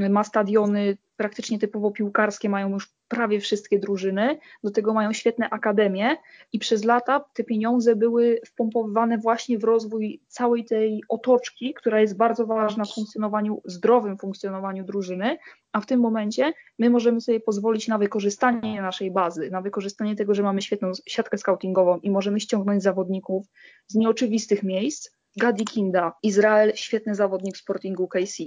ma 0.10 0.24
stadiony 0.24 0.98
praktycznie 1.18 1.60
typowo 1.60 1.92
piłkarskie, 1.92 2.50
mają 2.50 2.70
już 2.70 2.90
prawie 3.08 3.40
wszystkie 3.40 3.80
drużyny, 3.80 4.40
do 4.64 4.72
tego 4.72 4.94
mają 4.94 5.14
świetne 5.14 5.50
akademie 5.50 6.18
i 6.54 6.60
przez 6.60 6.84
lata 6.84 7.26
te 7.34 7.44
pieniądze 7.44 7.96
były 7.96 8.42
wpompowywane 8.46 9.18
właśnie 9.18 9.60
w 9.60 9.64
rozwój 9.64 10.22
całej 10.28 10.66
tej 10.66 11.04
otoczki, 11.10 11.74
która 11.74 12.02
jest 12.02 12.18
bardzo 12.18 12.46
ważna 12.46 12.86
w 12.86 12.94
funkcjonowaniu, 12.94 13.62
zdrowym 13.66 14.18
funkcjonowaniu 14.18 14.84
drużyny, 14.84 15.38
a 15.72 15.82
w 15.82 15.86
tym 15.86 16.00
momencie 16.00 16.54
my 16.80 16.90
możemy 16.90 17.22
sobie 17.22 17.40
pozwolić 17.40 17.88
na 17.88 17.98
wykorzystanie 17.98 18.82
naszej 18.82 19.12
bazy, 19.12 19.50
na 19.52 19.62
wykorzystanie 19.62 20.16
tego, 20.16 20.34
że 20.34 20.44
mamy 20.44 20.62
świetną 20.62 20.92
siatkę 21.08 21.38
scoutingową 21.38 21.98
i 21.98 22.12
możemy 22.12 22.40
ściągnąć 22.40 22.84
zawodników 22.84 23.48
z 23.88 23.96
nieoczywistych 23.96 24.64
miejsc. 24.64 25.12
Gadi 25.38 25.66
Kinda, 25.66 26.14
Izrael, 26.24 26.72
świetny 26.76 27.16
zawodnik 27.16 27.58
Sportingu 27.58 28.08
KC. 28.08 28.44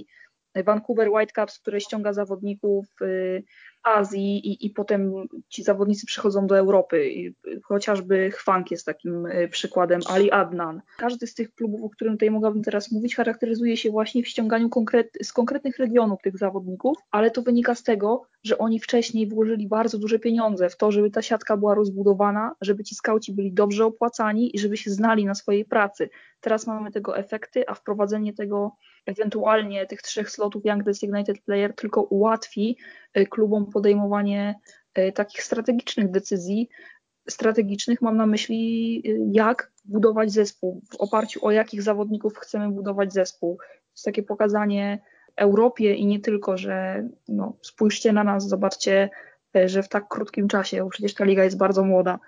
Vancouver 0.62 1.08
Whitecaps, 1.10 1.58
które 1.58 1.80
ściąga 1.80 2.12
zawodników 2.12 2.86
y, 3.02 3.44
Azji 3.82 4.48
i, 4.48 4.66
i 4.66 4.70
potem 4.70 5.12
ci 5.48 5.62
zawodnicy 5.62 6.06
przychodzą 6.06 6.46
do 6.46 6.58
Europy. 6.58 7.10
I 7.10 7.34
chociażby 7.62 8.30
Chwank 8.30 8.70
jest 8.70 8.86
takim 8.86 9.26
y, 9.26 9.48
przykładem, 9.48 10.00
Ali 10.08 10.30
Adnan. 10.30 10.82
Każdy 10.96 11.26
z 11.26 11.34
tych 11.34 11.54
klubów, 11.54 11.82
o 11.82 11.88
którym 11.88 12.14
tutaj 12.14 12.30
mogłabym 12.30 12.62
teraz 12.62 12.92
mówić, 12.92 13.16
charakteryzuje 13.16 13.76
się 13.76 13.90
właśnie 13.90 14.22
w 14.22 14.28
ściąganiu 14.28 14.68
konkret, 14.68 15.10
z 15.22 15.32
konkretnych 15.32 15.78
regionów 15.78 16.20
tych 16.22 16.38
zawodników, 16.38 16.98
ale 17.10 17.30
to 17.30 17.42
wynika 17.42 17.74
z 17.74 17.82
tego, 17.82 18.22
że 18.44 18.58
oni 18.58 18.80
wcześniej 18.80 19.28
włożyli 19.28 19.68
bardzo 19.68 19.98
duże 19.98 20.18
pieniądze 20.18 20.68
w 20.68 20.76
to, 20.76 20.92
żeby 20.92 21.10
ta 21.10 21.22
siatka 21.22 21.56
była 21.56 21.74
rozbudowana, 21.74 22.54
żeby 22.60 22.84
ci 22.84 22.94
skauci 22.94 23.32
byli 23.32 23.52
dobrze 23.52 23.84
opłacani 23.84 24.56
i 24.56 24.58
żeby 24.58 24.76
się 24.76 24.90
znali 24.90 25.24
na 25.24 25.34
swojej 25.34 25.64
pracy. 25.64 26.10
Teraz 26.40 26.66
mamy 26.66 26.90
tego 26.90 27.18
efekty, 27.18 27.64
a 27.68 27.74
wprowadzenie 27.74 28.32
tego 28.32 28.72
ewentualnie 29.06 29.86
tych 29.86 30.02
trzech 30.02 30.30
slotów 30.30 30.64
Young 30.64 30.82
Designated 30.82 31.40
Player 31.40 31.74
tylko 31.74 32.02
ułatwi 32.02 32.78
y, 33.18 33.26
klubom 33.26 33.70
podejmowanie 33.70 34.54
y, 34.98 35.12
takich 35.12 35.42
strategicznych 35.42 36.10
decyzji. 36.10 36.68
Strategicznych 37.28 38.02
mam 38.02 38.16
na 38.16 38.26
myśli, 38.26 39.02
y, 39.06 39.18
jak 39.32 39.72
budować 39.84 40.32
zespół, 40.32 40.82
w 40.92 40.96
oparciu 40.96 41.46
o 41.46 41.50
jakich 41.50 41.82
zawodników 41.82 42.38
chcemy 42.38 42.70
budować 42.70 43.12
zespół. 43.12 43.56
To 43.56 43.64
jest 43.94 44.04
takie 44.04 44.22
pokazanie 44.22 44.98
Europie 45.36 45.94
i 45.94 46.06
nie 46.06 46.20
tylko, 46.20 46.56
że 46.56 47.04
no, 47.28 47.56
spójrzcie 47.62 48.12
na 48.12 48.24
nas, 48.24 48.48
zobaczcie, 48.48 49.10
że 49.66 49.82
w 49.82 49.88
tak 49.88 50.08
krótkim 50.08 50.48
czasie, 50.48 50.84
bo 50.84 50.90
przecież 50.90 51.14
ta 51.14 51.24
liga 51.24 51.44
jest 51.44 51.58
bardzo 51.58 51.84
młoda, 51.84 52.18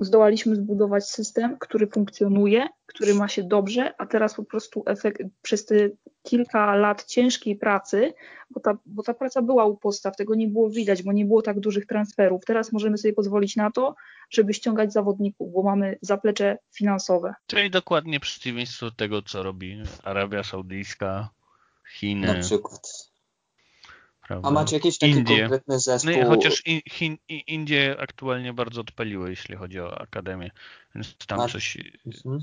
zdołaliśmy 0.00 0.56
zbudować 0.56 1.08
system, 1.08 1.56
który 1.58 1.86
funkcjonuje, 1.86 2.68
który 2.86 3.14
ma 3.14 3.28
się 3.28 3.42
dobrze, 3.42 3.94
a 3.98 4.06
teraz 4.06 4.34
po 4.34 4.44
prostu 4.44 4.82
efekt, 4.86 5.22
przez 5.42 5.66
te 5.66 5.74
kilka 6.22 6.74
lat 6.74 7.04
ciężkiej 7.04 7.56
pracy, 7.56 8.12
bo 8.50 8.60
ta, 8.60 8.78
bo 8.86 9.02
ta 9.02 9.14
praca 9.14 9.42
była 9.42 9.64
u 9.64 9.76
podstaw, 9.76 10.16
tego 10.16 10.34
nie 10.34 10.48
było 10.48 10.70
widać, 10.70 11.02
bo 11.02 11.12
nie 11.12 11.24
było 11.24 11.42
tak 11.42 11.60
dużych 11.60 11.86
transferów. 11.86 12.44
Teraz 12.46 12.72
możemy 12.72 12.98
sobie 12.98 13.14
pozwolić 13.14 13.56
na 13.56 13.70
to, 13.70 13.94
żeby 14.30 14.54
ściągać 14.54 14.92
zawodników, 14.92 15.52
bo 15.52 15.62
mamy 15.62 15.98
zaplecze 16.00 16.58
finansowe. 16.72 17.34
Czyli 17.46 17.70
dokładnie 17.70 18.20
przeciwieństwo 18.20 18.90
tego, 18.90 19.22
co 19.22 19.42
robi 19.42 19.82
Arabia 20.02 20.42
Saudyjska, 20.42 21.28
Chiny. 21.98 22.26
Na 22.26 22.34
przykład. 22.34 23.13
Prawda? 24.26 24.48
A 24.48 24.52
macie 24.52 24.76
jakieś 24.76 24.98
takie 24.98 25.12
Indie. 25.12 25.40
konkretne 25.40 25.78
zespół? 25.78 26.12
No, 26.22 26.28
chociaż 26.28 26.66
in, 26.66 26.80
Chin, 26.90 27.16
Indie 27.28 27.96
aktualnie 27.98 28.52
bardzo 28.52 28.80
odpaliły, 28.80 29.30
jeśli 29.30 29.56
chodzi 29.56 29.80
o 29.80 30.00
akademię, 30.00 30.50
więc 30.94 31.16
tam 31.26 31.40
A... 31.40 31.48
coś... 31.48 31.78
Mhm. 32.06 32.40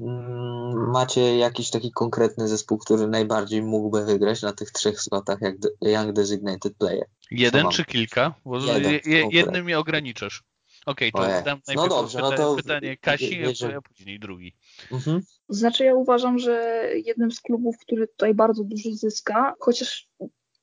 Mm, 0.00 0.90
macie 0.90 1.36
jakiś 1.38 1.70
taki 1.70 1.90
konkretny 1.92 2.48
zespół, 2.48 2.78
który 2.78 3.06
najbardziej 3.06 3.62
mógłby 3.62 4.04
wygrać 4.04 4.42
na 4.42 4.52
tych 4.52 4.70
trzech 4.70 5.00
slotach 5.00 5.38
jak 5.40 5.54
Young 5.80 6.12
Designated 6.12 6.76
Player? 6.76 7.06
Jeden 7.30 7.68
czy 7.68 7.84
kilka? 7.84 8.34
Bo 8.44 8.58
Jeden, 8.58 8.92
je, 8.92 9.28
jednym 9.30 9.64
mnie 9.64 9.78
ograniczasz. 9.78 10.42
Okej, 10.86 11.12
okay, 11.12 11.22
to 11.22 11.28
Ojej. 11.28 11.42
zdam 11.42 11.60
najpierw 11.66 11.90
no 11.90 11.96
dobrze, 11.96 12.18
pytanie, 12.18 12.36
no 12.38 12.50
to 12.50 12.56
pytanie 12.56 12.96
Kasi, 12.96 13.40
a 13.76 13.80
później 13.80 14.18
drugi. 14.20 14.54
Mhm. 14.92 15.22
Znaczy 15.48 15.84
ja 15.84 15.94
uważam, 15.94 16.38
że 16.38 16.84
jednym 17.04 17.32
z 17.32 17.40
klubów, 17.40 17.78
który 17.78 18.08
tutaj 18.08 18.34
bardzo 18.34 18.64
dużo 18.64 18.90
zyska, 18.92 19.54
chociaż 19.60 20.08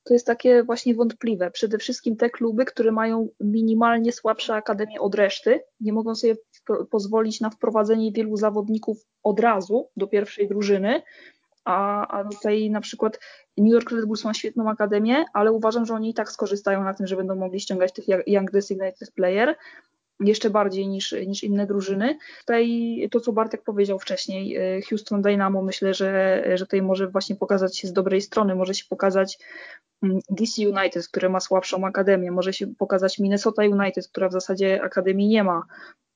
to 0.03 0.13
jest 0.13 0.27
takie 0.27 0.63
właśnie 0.63 0.95
wątpliwe. 0.95 1.51
Przede 1.51 1.77
wszystkim 1.77 2.15
te 2.15 2.29
kluby, 2.29 2.65
które 2.65 2.91
mają 2.91 3.27
minimalnie 3.39 4.11
słabsze 4.11 4.55
akademie 4.55 5.01
od 5.01 5.15
reszty, 5.15 5.63
nie 5.79 5.93
mogą 5.93 6.15
sobie 6.15 6.35
pozwolić 6.91 7.41
na 7.41 7.49
wprowadzenie 7.49 8.11
wielu 8.11 8.37
zawodników 8.37 8.97
od 9.23 9.39
razu 9.39 9.89
do 9.97 10.07
pierwszej 10.07 10.47
drużyny, 10.47 11.01
a, 11.65 12.07
a 12.19 12.29
tutaj 12.29 12.69
na 12.69 12.81
przykład 12.81 13.19
New 13.57 13.73
York 13.73 13.91
Red 13.91 14.05
Bulls 14.05 14.23
ma 14.23 14.33
świetną 14.33 14.69
akademię, 14.69 15.25
ale 15.33 15.51
uważam, 15.51 15.85
że 15.85 15.93
oni 15.93 16.09
i 16.09 16.13
tak 16.13 16.31
skorzystają 16.31 16.83
na 16.83 16.93
tym, 16.93 17.07
że 17.07 17.15
będą 17.15 17.35
mogli 17.35 17.59
ściągać 17.59 17.93
tych 17.93 18.05
Young 18.27 18.51
Designated 18.51 19.11
Player 19.11 19.55
jeszcze 20.19 20.49
bardziej 20.49 20.87
niż, 20.87 21.15
niż 21.27 21.43
inne 21.43 21.67
drużyny. 21.67 22.17
Tutaj 22.39 23.07
to, 23.11 23.19
co 23.19 23.33
Bartek 23.33 23.63
powiedział 23.63 23.99
wcześniej, 23.99 24.57
y, 24.77 24.81
Houston 24.81 25.21
Dynamo 25.21 25.61
myślę, 25.61 25.93
że, 25.93 26.43
że 26.55 26.65
tutaj 26.65 26.81
może 26.81 27.07
właśnie 27.07 27.35
pokazać 27.35 27.77
się 27.77 27.87
z 27.87 27.93
dobrej 27.93 28.21
strony, 28.21 28.55
może 28.55 28.73
się 28.73 28.85
pokazać 28.89 29.39
mm, 30.03 30.19
DC 30.29 30.61
United, 30.69 31.07
które 31.07 31.29
ma 31.29 31.39
słabszą 31.39 31.85
akademię, 31.85 32.31
może 32.31 32.53
się 32.53 32.67
pokazać 32.67 33.19
Minnesota 33.19 33.63
United, 33.63 34.07
która 34.07 34.29
w 34.29 34.33
zasadzie 34.33 34.83
akademii 34.83 35.27
nie 35.27 35.43
ma. 35.43 35.63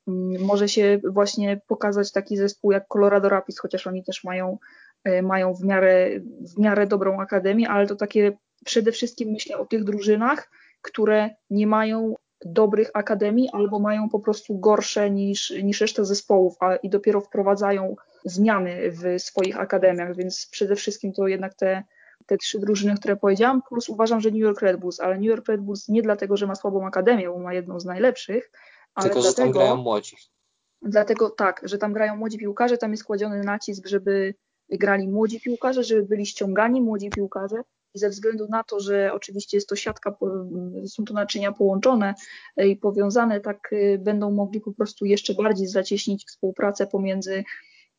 Mm, 0.08 0.42
może 0.42 0.70
się 0.70 1.00
właśnie 1.10 1.62
pokazać 1.68 2.12
taki 2.12 2.38
zespół 2.38 2.72
jak 2.72 2.88
Colorado 2.88 3.30
Rapids, 3.30 3.60
chociaż 3.60 3.88
oni 3.88 4.04
też 4.04 4.24
mają, 4.24 4.58
y, 5.08 5.22
mają 5.22 5.54
w, 5.54 5.64
miarę, 5.64 6.10
w 6.56 6.60
miarę 6.60 6.88
dobrą 6.88 7.20
akademię, 7.20 7.70
ale 7.70 7.88
to 7.88 7.96
takie 7.96 8.38
przede 8.66 8.92
wszystkim 8.92 9.30
myślę 9.30 9.58
o 9.58 9.66
tych 9.66 9.84
drużynach, 9.84 10.50
które 10.82 11.30
nie 11.50 11.68
mają 11.68 12.16
dobrych 12.46 12.92
akademii 12.94 13.50
albo 13.54 13.80
mają 13.80 14.10
po 14.10 14.20
prostu 14.20 14.60
gorsze 14.60 15.10
niż, 15.10 15.50
niż 15.64 15.82
reszta 15.82 16.04
zespołów 16.04 16.56
a, 16.60 16.76
i 16.76 16.90
dopiero 16.90 17.22
wprowadzają 17.22 17.96
zmiany 18.26 18.92
w 18.92 19.22
swoich 19.22 19.60
akademiach, 19.60 20.16
więc 20.16 20.48
przede 20.52 20.76
wszystkim 20.76 21.14
to 21.14 21.28
jednak 21.28 21.54
te, 21.54 21.84
te 22.26 22.38
trzy 22.38 22.60
drużyny, 22.60 22.96
które 22.96 23.16
powiedziałam, 23.16 23.62
plus 23.70 23.90
uważam, 23.90 24.22
że 24.22 24.32
New 24.32 24.40
York 24.40 24.62
Red 24.62 24.80
Bulls, 24.80 25.00
ale 25.00 25.16
New 25.16 25.26
York 25.26 25.48
Red 25.48 25.62
Bulls 25.62 25.88
nie 25.88 26.02
dlatego, 26.02 26.38
że 26.38 26.48
ma 26.48 26.56
słabą 26.56 26.86
akademię, 26.86 27.30
bo 27.30 27.40
ma 27.40 27.54
jedną 27.54 27.80
z 27.80 27.86
najlepszych, 27.86 28.52
ale 28.96 29.10
Tylko, 29.10 29.22
dlatego, 29.22 29.44
że 29.44 29.44
tam 29.44 29.52
grają 29.52 29.76
młodzi. 29.76 30.18
Dlatego 30.82 31.30
tak, 31.30 31.62
że 31.64 31.78
tam 31.78 31.94
grają 31.94 32.16
młodzi 32.16 32.38
piłkarze, 32.38 32.78
tam 32.78 32.92
jest 32.92 33.04
kładziony 33.04 33.44
nacisk, 33.44 33.88
żeby 33.88 34.36
grali 34.70 35.08
młodzi 35.08 35.42
piłkarze, 35.42 35.84
żeby 35.84 36.04
byli 36.04 36.26
ściągani 36.26 36.82
młodzi 36.82 37.10
piłkarze, 37.10 37.62
i 37.98 38.00
ze 38.00 38.10
względu 38.10 38.48
na 38.50 38.64
to, 38.64 38.80
że 38.80 39.14
oczywiście 39.14 39.58
jest 39.58 39.70
to 39.70 39.76
siatka, 39.76 40.18
są 40.88 41.06
to 41.06 41.14
naczynia 41.14 41.52
połączone 41.52 42.14
i 42.58 42.76
powiązane, 42.76 43.42
tak 43.42 43.74
y, 43.74 44.00
będą 44.04 44.32
mogli 44.32 44.62
po 44.62 44.74
prostu 44.74 45.06
jeszcze 45.06 45.34
bardziej 45.34 45.68
zacieśnić 45.68 46.26
współpracę 46.26 46.88
pomiędzy 46.88 47.44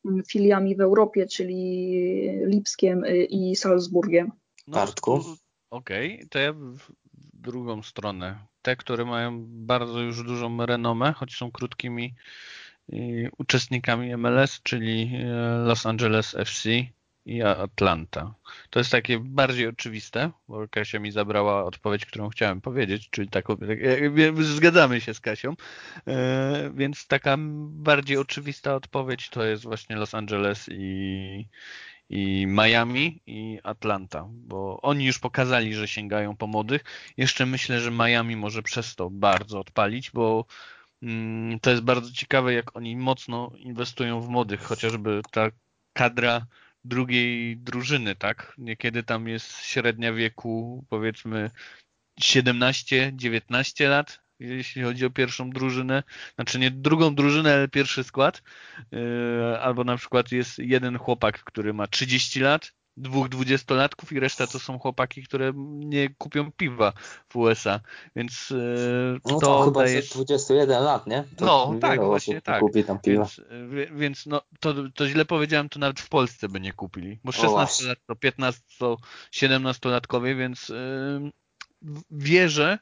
mm, 0.05 0.23
filiami 0.25 0.77
w 0.77 0.81
Europie, 0.81 1.27
czyli 1.27 1.91
Lipskiem 2.47 3.05
y, 3.05 3.25
i 3.25 3.57
Salzburgiem. 3.57 4.33
No, 4.67 4.75
Bartku? 4.75 5.21
Okej, 5.71 6.15
okay. 6.15 6.29
to 6.29 6.39
ja 6.39 6.53
w 6.53 6.93
drugą 7.33 7.83
stronę. 7.83 8.39
Te, 8.63 8.77
które 8.77 9.05
mają 9.05 9.45
bardzo 9.49 10.01
już 10.01 10.23
dużą 10.23 10.67
renomę, 10.67 11.13
choć 11.13 11.37
są 11.37 11.51
krótkimi 11.51 12.15
uczestnikami 13.39 14.17
MLS, 14.17 14.61
czyli 14.63 15.13
Los 15.65 15.87
Angeles 15.87 16.35
FC 16.35 16.69
i 17.29 17.43
Atlanta. 17.43 18.35
To 18.71 18.81
jest 18.81 18.91
takie 18.91 19.19
bardziej 19.19 19.67
oczywiste, 19.67 20.31
bo 20.49 20.69
Kasia 20.69 20.99
mi 20.99 21.11
zabrała 21.11 21.65
odpowiedź, 21.65 22.07
którą 22.07 22.29
chciałem 22.29 22.61
powiedzieć, 22.61 23.11
czyli 23.11 23.29
taką, 23.29 23.57
zgadzamy 24.41 25.01
się 25.01 25.15
z 25.15 25.21
Kasią, 25.21 25.55
więc 26.75 27.07
taka 27.07 27.37
bardziej 27.71 28.17
oczywista 28.17 28.75
odpowiedź 28.75 29.29
to 29.29 29.45
jest 29.45 29.63
właśnie 29.63 29.97
Los 29.97 30.15
Angeles 30.15 30.69
i, 30.73 31.47
i 32.11 32.47
Miami 32.47 33.23
i 33.27 33.59
Atlanta, 33.63 34.29
bo 34.31 34.81
oni 34.83 35.05
już 35.05 35.19
pokazali, 35.19 35.75
że 35.75 35.89
sięgają 35.89 36.37
po 36.37 36.47
młodych. 36.47 36.85
Jeszcze 37.17 37.47
myślę, 37.47 37.81
że 37.81 37.91
Miami 37.91 38.37
może 38.37 38.63
przez 38.63 38.97
to 38.97 39.11
bardzo 39.11 39.61
odpalić, 39.61 40.11
bo 40.11 40.45
mm, 41.03 41.61
to 41.61 41.71
jest 41.71 41.83
bardzo 41.83 42.13
ciekawe, 42.13 42.53
jak 42.53 42.77
oni 42.77 42.97
mocno 42.97 43.53
inwestują 43.57 44.21
w 44.21 44.29
młodych, 44.29 44.63
chociażby 44.63 45.23
ta 45.31 45.51
kadra 45.93 46.47
drugiej 46.89 47.57
drużyny, 47.57 48.17
tak? 48.17 48.55
Niekiedy 48.59 49.03
tam 49.03 49.29
jest 49.29 49.65
średnia 49.65 50.13
wieku 50.13 50.85
powiedzmy 50.89 51.51
17-19 52.21 53.89
lat, 53.89 54.21
jeśli 54.41 54.83
chodzi 54.83 55.07
o 55.07 55.11
pierwszą 55.11 55.51
drużynę, 55.51 56.03
znaczy 56.35 56.59
nie 56.59 56.71
drugą 56.71 57.15
drużynę, 57.15 57.55
ale 57.55 57.69
pierwszy 57.69 58.05
skład, 58.05 58.43
yy, 58.93 59.61
albo 59.61 59.85
na 59.85 59.97
przykład 59.97 60.33
jest 60.33 60.59
jeden 60.59 60.99
chłopak, 60.99 61.45
który 61.45 61.73
ma 61.75 61.87
30 61.87 62.41
lat, 62.41 62.73
dwóch 62.99 63.29
dwudziestolatków 63.29 64.13
i 64.13 64.21
reszta 64.21 64.47
to 64.47 64.59
są 64.59 64.79
chłopaki, 64.79 65.23
które 65.23 65.53
nie 65.67 66.09
kupią 66.19 66.53
piwa 66.53 66.93
w 67.29 67.37
USA, 67.37 67.81
więc 68.17 68.51
yy, 68.51 69.21
no 69.27 69.41
to 69.41 69.65
chyba 69.65 69.85
daje... 69.85 70.03
21 70.03 70.83
lat, 70.83 71.07
nie? 71.07 71.25
To 71.37 71.45
no 71.45 71.79
tak, 71.81 72.05
właśnie 72.05 72.43
tak. 72.43 72.61
Kupi 72.61 72.85
tam 72.85 72.99
piwa. 72.99 73.23
Więc, 73.23 73.41
yy, 73.71 73.91
więc 73.93 74.27
no, 74.27 74.43
to, 74.61 74.75
to 74.95 75.09
źle 75.09 75.25
powiedziałem, 75.25 75.69
to 75.69 75.79
nawet 75.79 76.01
w 76.01 76.09
Polsce 76.09 76.49
by 76.49 76.61
nie 76.61 76.73
kupili, 76.73 77.19
bo 77.25 77.33
16 77.33 77.87
lat 77.87 77.99
to 78.07 78.17
15 78.17 78.63
to 78.79 78.97
17-latkowie, 79.33 80.37
więc 80.37 80.69
yy, 80.69 81.31
wierzę, 82.11 82.79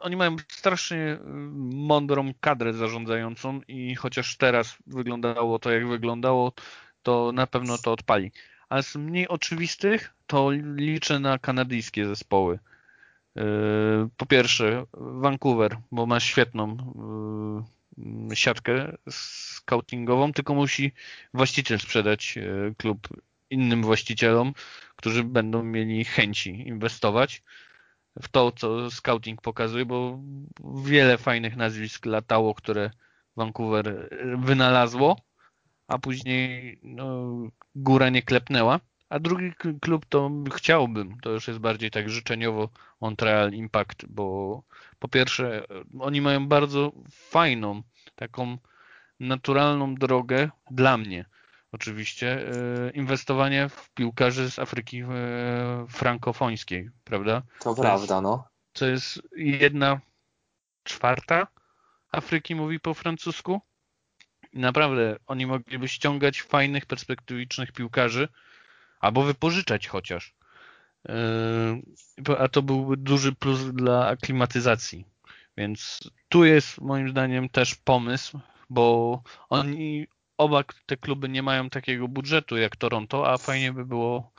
oni 0.00 0.16
mają 0.16 0.36
strasznie 0.48 1.18
mądrą 1.62 2.32
kadrę 2.40 2.72
zarządzającą 2.72 3.60
i 3.68 3.94
chociaż 3.94 4.36
teraz 4.36 4.76
wyglądało 4.86 5.58
to 5.58 5.70
jak 5.70 5.88
wyglądało, 5.88 6.52
to 7.02 7.32
na 7.32 7.46
pewno 7.46 7.78
to 7.78 7.92
odpali. 7.92 8.32
A 8.74 8.82
z 8.82 8.96
mniej 8.96 9.28
oczywistych 9.28 10.14
to 10.26 10.50
liczę 10.76 11.18
na 11.18 11.38
kanadyjskie 11.38 12.06
zespoły. 12.06 12.58
Po 14.16 14.26
pierwsze 14.26 14.86
Vancouver, 14.92 15.76
bo 15.92 16.06
ma 16.06 16.20
świetną 16.20 16.76
siatkę 18.34 18.96
scoutingową, 19.10 20.32
tylko 20.32 20.54
musi 20.54 20.92
właściciel 21.34 21.78
sprzedać 21.78 22.38
klub 22.78 23.08
innym 23.50 23.82
właścicielom, 23.82 24.52
którzy 24.96 25.24
będą 25.24 25.62
mieli 25.62 26.04
chęci 26.04 26.68
inwestować 26.68 27.42
w 28.22 28.28
to, 28.28 28.52
co 28.52 28.90
scouting 28.90 29.40
pokazuje, 29.40 29.86
bo 29.86 30.20
wiele 30.84 31.18
fajnych 31.18 31.56
nazwisk 31.56 32.06
latało, 32.06 32.54
które 32.54 32.90
Vancouver 33.36 34.08
wynalazło, 34.38 35.16
a 35.88 35.98
później 35.98 36.78
no, 36.82 37.32
góra 37.74 38.10
nie 38.10 38.22
klepnęła. 38.22 38.80
A 39.08 39.18
drugi 39.18 39.52
klub 39.80 40.06
to 40.06 40.30
chciałbym, 40.54 41.20
to 41.20 41.30
już 41.30 41.48
jest 41.48 41.60
bardziej 41.60 41.90
tak 41.90 42.10
życzeniowo 42.10 42.68
Montreal 43.00 43.52
Impact, 43.52 44.06
bo 44.06 44.62
po 44.98 45.08
pierwsze 45.08 45.66
oni 46.00 46.20
mają 46.20 46.48
bardzo 46.48 46.92
fajną, 47.10 47.82
taką 48.14 48.58
naturalną 49.20 49.94
drogę 49.94 50.50
dla 50.70 50.96
mnie 50.98 51.24
oczywiście, 51.74 52.48
e, 52.48 52.90
inwestowanie 52.90 53.68
w 53.68 53.90
piłkarzy 53.90 54.50
z 54.50 54.58
Afryki 54.58 55.00
e, 55.00 55.06
frankofońskiej, 55.88 56.90
prawda? 57.04 57.42
To, 57.60 57.74
to 57.74 57.82
prawda, 57.82 58.14
jest, 58.14 58.22
no. 58.22 58.44
To 58.72 58.86
jest 58.86 59.22
jedna 59.36 60.00
czwarta 60.82 61.46
Afryki 62.12 62.54
mówi 62.54 62.80
po 62.80 62.94
francusku. 62.94 63.60
I 64.54 64.58
naprawdę 64.58 65.16
oni 65.26 65.46
mogliby 65.46 65.88
ściągać 65.88 66.42
fajnych, 66.42 66.86
perspektywicznych 66.86 67.72
piłkarzy 67.72 68.28
albo 69.00 69.22
wypożyczać 69.22 69.88
chociaż. 69.88 70.34
E, 71.08 71.14
a 72.38 72.48
to 72.48 72.62
byłby 72.62 72.96
duży 72.96 73.32
plus 73.32 73.60
dla 73.60 74.06
aklimatyzacji. 74.06 75.04
Więc 75.56 76.10
tu 76.28 76.44
jest 76.44 76.80
moim 76.80 77.10
zdaniem 77.10 77.48
też 77.48 77.74
pomysł, 77.74 78.40
bo 78.70 79.22
oni 79.48 80.06
oba 80.38 80.64
te 80.86 80.96
kluby 80.96 81.28
nie 81.28 81.42
mają 81.42 81.70
takiego 81.70 82.08
budżetu 82.08 82.56
jak 82.56 82.76
Toronto, 82.76 83.32
a 83.32 83.38
fajnie 83.38 83.72
by 83.72 83.84
było, 83.84 84.32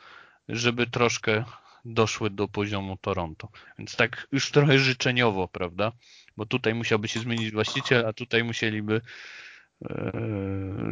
żeby 0.49 0.87
troszkę 0.87 1.43
doszły 1.85 2.29
do 2.29 2.47
poziomu 2.47 2.97
Toronto. 3.01 3.49
Więc 3.79 3.95
tak 3.95 4.27
już 4.31 4.51
trochę 4.51 4.79
życzeniowo, 4.79 5.47
prawda? 5.47 5.91
Bo 6.37 6.45
tutaj 6.45 6.73
musiałby 6.73 7.07
się 7.07 7.19
zmienić 7.19 7.51
właściciel, 7.51 8.05
a 8.05 8.13
tutaj 8.13 8.43
musieliby 8.43 9.01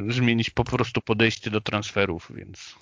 zmienić 0.09 0.49
po 0.49 0.63
prostu 0.63 1.01
podejście 1.01 1.51
do 1.51 1.61
transferów, 1.61 2.31
więc 2.35 2.75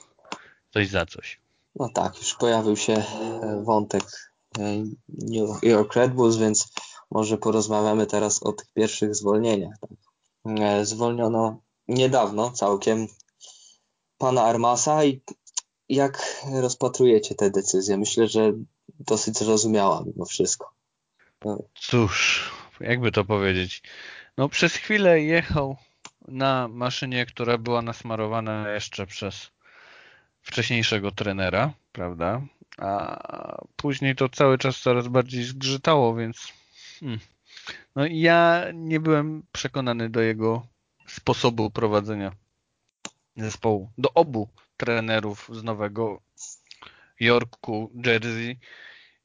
coś 0.73 0.87
za 0.87 1.05
coś. 1.05 1.39
No 1.75 1.89
tak, 1.89 2.17
już 2.17 2.35
pojawił 2.35 2.77
się 2.77 2.93
e, 2.93 3.63
wątek 3.63 4.03
e, 4.59 4.83
New 5.09 5.63
York 5.63 5.95
Red 5.95 6.13
Bulls, 6.13 6.37
więc 6.37 6.73
może 7.11 7.37
porozmawiamy 7.37 8.07
teraz 8.07 8.43
o 8.43 8.51
tych 8.53 8.67
pierwszych 8.73 9.15
zwolnieniach. 9.15 9.75
Tak. 9.79 9.91
E, 10.59 10.85
zwolniono 10.85 11.61
niedawno 11.87 12.51
całkiem 12.51 13.07
pana 14.17 14.43
Armasa 14.43 15.03
i 15.05 15.21
jak 15.89 16.43
rozpatrujecie 16.61 17.35
tę 17.35 17.51
decyzję? 17.51 17.97
Myślę, 17.97 18.27
że 18.27 18.53
dosyć 18.99 19.37
zrozumiała 19.37 20.03
mimo 20.05 20.25
wszystko. 20.25 20.71
No. 21.45 21.57
Cóż, 21.75 22.51
jakby 22.79 23.11
to 23.11 23.25
powiedzieć. 23.25 23.83
No 24.37 24.49
przez 24.49 24.73
chwilę 24.73 25.21
jechał 25.21 25.77
na 26.27 26.67
maszynie, 26.67 27.25
która 27.25 27.57
była 27.57 27.81
nasmarowana 27.81 28.69
jeszcze 28.69 29.07
przez 29.07 29.51
wcześniejszego 30.41 31.11
trenera, 31.11 31.73
prawda? 31.91 32.41
A 32.77 33.17
później 33.75 34.15
to 34.15 34.29
cały 34.29 34.57
czas 34.57 34.79
coraz 34.79 35.07
bardziej 35.07 35.43
zgrzytało, 35.43 36.15
więc 36.15 36.53
hmm. 36.99 37.19
no 37.95 38.05
ja 38.05 38.65
nie 38.73 38.99
byłem 38.99 39.43
przekonany 39.51 40.09
do 40.09 40.21
jego 40.21 40.67
sposobu 41.07 41.69
prowadzenia 41.69 42.31
zespołu. 43.35 43.91
Do 43.97 44.13
obu 44.13 44.49
trenerów 44.77 45.49
z 45.53 45.63
Nowego 45.63 46.21
Jorku, 47.19 47.91
Jersey. 48.05 48.59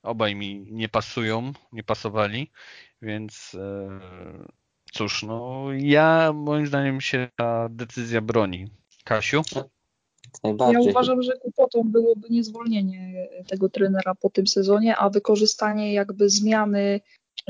Obaj 0.02 0.34
mi 0.34 0.66
nie 0.70 0.88
pasują, 0.88 1.52
nie 1.72 1.82
pasowali, 1.82 2.50
więc 3.02 3.54
e, 3.54 4.00
cóż, 4.92 5.22
no 5.22 5.66
ja 5.78 6.32
moim 6.34 6.66
zdaniem 6.66 7.00
się 7.00 7.28
ta 7.36 7.68
decyzja 7.70 8.20
broni. 8.20 8.66
Kasiu? 9.04 9.42
Ja 10.44 10.80
uważam, 10.80 11.22
że 11.22 11.32
kłopotą 11.32 11.82
byłoby 11.84 12.28
nie 12.30 12.44
zwolnienie 12.44 13.28
tego 13.48 13.68
trenera 13.68 14.14
po 14.14 14.30
tym 14.30 14.46
sezonie, 14.46 14.96
a 14.96 15.10
wykorzystanie 15.10 15.92
jakby 15.92 16.30
zmiany 16.30 17.00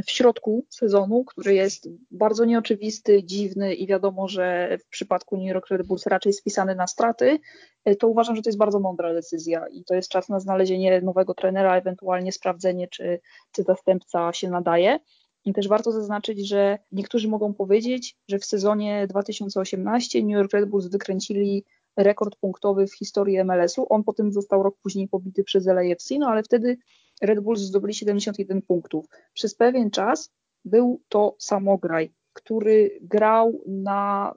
w 0.06 0.10
środku 0.10 0.66
sezonu, 0.70 1.24
który 1.24 1.54
jest 1.54 1.88
bardzo 2.10 2.44
nieoczywisty, 2.44 3.24
dziwny 3.24 3.74
i 3.74 3.86
wiadomo, 3.86 4.28
że 4.28 4.78
w 4.78 4.88
przypadku 4.88 5.36
New 5.36 5.46
York 5.46 5.68
Red 5.70 5.86
Bulls 5.86 6.06
raczej 6.06 6.32
spisany 6.32 6.74
na 6.74 6.86
straty, 6.86 7.38
e, 7.84 7.96
to 7.96 8.08
uważam, 8.08 8.36
że 8.36 8.42
to 8.42 8.48
jest 8.48 8.58
bardzo 8.58 8.80
mądra 8.80 9.14
decyzja 9.14 9.68
i 9.68 9.84
to 9.84 9.94
jest 9.94 10.08
czas 10.08 10.28
na 10.28 10.40
znalezienie 10.40 11.00
nowego 11.00 11.34
trenera, 11.34 11.76
ewentualnie 11.76 12.32
sprawdzenie, 12.32 12.88
czy, 12.88 13.20
czy 13.52 13.62
zastępca 13.62 14.32
się 14.32 14.50
nadaje. 14.50 14.98
I 15.46 15.52
też 15.52 15.68
warto 15.68 15.92
zaznaczyć, 15.92 16.48
że 16.48 16.78
niektórzy 16.92 17.28
mogą 17.28 17.54
powiedzieć, 17.54 18.16
że 18.28 18.38
w 18.38 18.44
sezonie 18.44 19.06
2018 19.06 20.22
New 20.22 20.32
York 20.32 20.52
Red 20.52 20.68
Bulls 20.68 20.86
wykręcili 20.86 21.64
rekord 21.96 22.36
punktowy 22.36 22.86
w 22.86 22.94
historii 22.94 23.44
MLS-u. 23.44 23.86
On 23.88 24.04
potem 24.04 24.32
został 24.32 24.62
rok 24.62 24.76
później 24.82 25.08
pobity 25.08 25.44
przez 25.44 25.66
LAFC, 25.66 26.10
no 26.18 26.28
ale 26.28 26.42
wtedy 26.42 26.78
Red 27.22 27.40
Bulls 27.40 27.60
zdobyli 27.60 27.94
71 27.94 28.62
punktów. 28.62 29.06
Przez 29.32 29.54
pewien 29.54 29.90
czas 29.90 30.32
był 30.64 31.02
to 31.08 31.36
samograj, 31.38 32.12
który 32.32 32.98
grał 33.02 33.62
na 33.66 34.34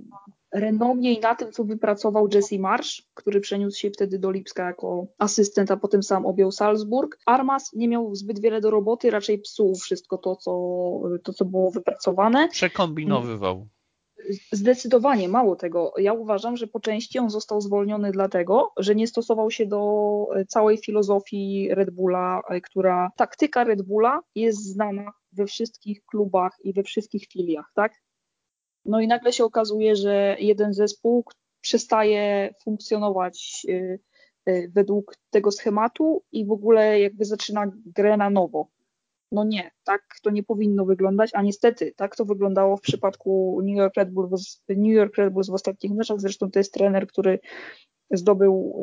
renomie 0.53 1.13
i 1.13 1.19
na 1.19 1.35
tym, 1.35 1.51
co 1.51 1.63
wypracował 1.63 2.27
Jesse 2.33 2.59
Marsh, 2.59 3.01
który 3.13 3.39
przeniósł 3.39 3.79
się 3.79 3.89
wtedy 3.89 4.19
do 4.19 4.31
Lipska 4.31 4.65
jako 4.65 5.07
asystent, 5.17 5.71
a 5.71 5.77
potem 5.77 6.03
sam 6.03 6.25
objął 6.25 6.51
Salzburg. 6.51 7.17
Armas 7.25 7.73
nie 7.73 7.87
miał 7.87 8.15
zbyt 8.15 8.39
wiele 8.39 8.61
do 8.61 8.71
roboty, 8.71 9.11
raczej 9.11 9.39
psuł 9.39 9.75
wszystko 9.75 10.17
to, 10.17 10.35
co, 10.35 10.51
to, 11.23 11.33
co 11.33 11.45
było 11.45 11.71
wypracowane. 11.71 12.47
Przekombinowywał. 12.47 13.67
Zdecydowanie, 14.51 15.29
mało 15.29 15.55
tego. 15.55 15.93
Ja 15.97 16.13
uważam, 16.13 16.57
że 16.57 16.67
po 16.67 16.79
części 16.79 17.19
on 17.19 17.29
został 17.29 17.61
zwolniony 17.61 18.11
dlatego, 18.11 18.71
że 18.77 18.95
nie 18.95 19.07
stosował 19.07 19.51
się 19.51 19.65
do 19.65 20.25
całej 20.47 20.77
filozofii 20.77 21.69
Red 21.71 21.89
Bulla, 21.89 22.41
która 22.63 23.11
taktyka 23.15 23.63
Red 23.63 23.81
Bulla 23.81 24.21
jest 24.35 24.65
znana 24.65 25.11
we 25.31 25.45
wszystkich 25.45 26.05
klubach 26.05 26.51
i 26.63 26.73
we 26.73 26.83
wszystkich 26.83 27.27
filiach, 27.27 27.71
tak? 27.75 27.93
No 28.85 29.01
i 29.01 29.07
nagle 29.07 29.33
się 29.33 29.45
okazuje, 29.45 29.95
że 29.95 30.35
jeden 30.39 30.73
zespół 30.73 31.25
przestaje 31.61 32.53
funkcjonować 32.63 33.65
y, 33.69 33.99
y, 34.49 34.71
według 34.75 35.15
tego 35.29 35.51
schematu 35.51 36.23
i 36.31 36.45
w 36.45 36.51
ogóle 36.51 36.99
jakby 36.99 37.25
zaczyna 37.25 37.71
grę 37.85 38.17
na 38.17 38.29
nowo. 38.29 38.67
No 39.31 39.43
nie, 39.43 39.71
tak 39.83 40.01
to 40.23 40.29
nie 40.29 40.43
powinno 40.43 40.85
wyglądać, 40.85 41.31
a 41.33 41.41
niestety 41.41 41.93
tak 41.95 42.15
to 42.15 42.25
wyglądało 42.25 42.77
w 42.77 42.81
przypadku 42.81 43.59
New 43.63 43.77
York 43.77 43.95
Red 43.95 44.11
Bulls, 44.11 44.63
New 44.69 44.93
York 44.93 45.15
Red 45.17 45.33
Bulls 45.33 45.49
w 45.49 45.53
ostatnich 45.53 45.91
meczach. 45.91 46.19
Zresztą 46.19 46.51
to 46.51 46.59
jest 46.59 46.73
trener, 46.73 47.07
który 47.07 47.39
zdobył 48.11 48.81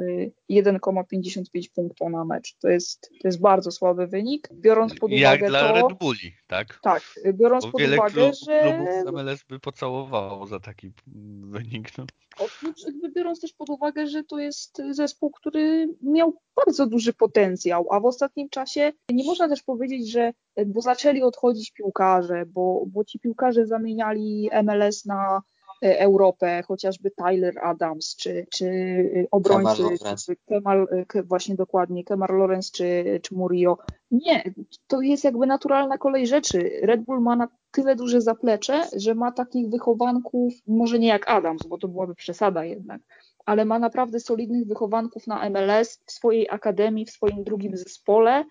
1,55 0.50 1.66
y, 1.66 1.70
punktu 1.74 2.08
na 2.08 2.24
mecz. 2.24 2.56
To 2.58 2.68
jest, 2.68 3.10
to 3.22 3.28
jest 3.28 3.40
bardzo 3.40 3.70
słaby 3.70 4.06
wynik. 4.06 4.48
Biorąc 4.52 4.94
pod 4.94 5.10
uwagę 5.10 5.20
Jak 5.20 5.48
dla 5.48 5.68
to, 5.68 5.74
Red 5.74 5.98
Bulli, 5.98 6.32
tak? 6.46 6.78
Tak, 6.82 7.02
biorąc 7.32 7.64
Bo 7.64 7.72
pod 7.72 7.80
wiele 7.80 7.96
uwagę, 7.96 8.12
klub, 8.12 8.34
że... 8.46 8.60
klubów 9.02 9.14
MLS 9.14 9.44
by 9.48 9.60
pocałowało 9.60 10.46
za 10.46 10.60
taki 10.60 10.92
wynik. 11.40 11.98
No. 11.98 12.04
Oprócz, 12.38 12.86
jakby 12.86 13.12
biorąc 13.12 13.40
też 13.40 13.52
pod 13.52 13.70
uwagę, 13.70 14.06
że 14.06 14.24
to 14.24 14.38
jest 14.38 14.82
zespół, 14.90 15.30
który 15.30 15.88
miał 16.02 16.40
bardzo 16.66 16.86
duży 16.86 17.12
potencjał, 17.12 17.86
a 17.92 18.00
w 18.00 18.04
ostatnim 18.04 18.48
czasie 18.48 18.92
nie 19.10 19.24
można 19.24 19.48
też 19.48 19.62
powiedzieć, 19.62 20.10
że 20.10 20.32
bo 20.66 20.80
zaczęli 20.80 21.22
odchodzić 21.22 21.72
piłkarze, 21.72 22.46
bo, 22.46 22.84
bo 22.86 23.04
ci 23.04 23.18
piłkarze 23.18 23.66
zamieniali 23.66 24.50
MLS 24.62 25.04
na 25.04 25.42
Europę, 25.82 26.62
chociażby 26.62 27.10
Tyler 27.10 27.54
Adams, 27.62 28.16
czy, 28.16 28.46
czy 28.50 28.66
e, 28.66 29.24
obrońcy, 29.30 29.82
czy 30.26 30.36
Kemal, 30.48 30.86
e, 31.14 31.22
właśnie 31.22 31.54
dokładnie, 31.54 32.04
Kemar 32.04 32.30
Lorenz, 32.30 32.70
czy, 32.70 33.20
czy 33.22 33.34
Murillo. 33.34 33.78
Nie, 34.10 34.54
to 34.86 35.00
jest 35.00 35.24
jakby 35.24 35.46
naturalna 35.46 35.98
kolej 35.98 36.26
rzeczy. 36.26 36.70
Red 36.82 37.00
Bull 37.04 37.20
ma 37.20 37.36
na 37.36 37.48
tyle 37.70 37.96
duże 37.96 38.20
zaplecze, 38.20 38.82
że 38.96 39.14
ma 39.14 39.32
takich 39.32 39.68
wychowanków, 39.70 40.52
może 40.66 40.98
nie 40.98 41.08
jak 41.08 41.30
Adams, 41.30 41.66
bo 41.66 41.78
to 41.78 41.88
byłaby 41.88 42.14
przesada 42.14 42.64
jednak, 42.64 43.00
ale 43.46 43.64
ma 43.64 43.78
naprawdę 43.78 44.20
solidnych 44.20 44.66
wychowanków 44.66 45.26
na 45.26 45.50
MLS 45.50 46.00
w 46.06 46.12
swojej 46.12 46.50
akademii, 46.50 47.06
w 47.06 47.10
swoim 47.10 47.44
drugim 47.44 47.76
zespole 47.76 48.44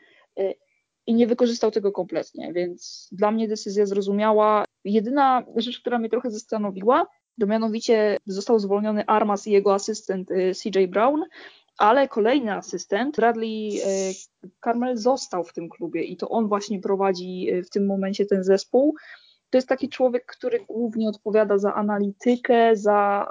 i 1.08 1.14
nie 1.14 1.28
wykorzystał 1.28 1.72
tego 1.72 1.92
kompletnie, 1.92 2.54
więc 2.54 3.10
dla 3.12 3.32
mnie 3.32 3.48
decyzja 3.48 3.86
zrozumiała. 3.86 4.66
Jedyna 4.84 5.44
rzecz, 5.56 5.80
która 5.80 6.00
mnie 6.00 6.10
trochę 6.10 6.32
zastanowiła, 6.32 7.08
to 7.40 7.48
mianowicie 7.48 8.18
został 8.26 8.60
zwolniony 8.60 9.06
Armas 9.06 9.48
i 9.48 9.52
jego 9.52 9.74
asystent 9.74 10.32
y, 10.32 10.52
CJ 10.64 10.88
Brown, 10.88 11.24
ale 11.78 12.08
kolejny 12.08 12.54
asystent, 12.54 13.16
Bradley 13.16 13.80
y, 13.80 14.14
Carmel, 14.64 14.98
został 14.98 15.44
w 15.44 15.54
tym 15.54 15.70
klubie 15.70 16.04
i 16.04 16.18
to 16.18 16.30
on 16.30 16.48
właśnie 16.48 16.80
prowadzi 16.80 17.54
y, 17.54 17.64
w 17.64 17.70
tym 17.70 17.86
momencie 17.86 18.26
ten 18.26 18.44
zespół. 18.44 18.96
To 19.50 19.58
jest 19.58 19.68
taki 19.68 19.90
człowiek, 19.90 20.26
który 20.26 20.60
głównie 20.60 21.10
odpowiada 21.10 21.58
za 21.58 21.74
analitykę, 21.74 22.76
za 22.76 23.30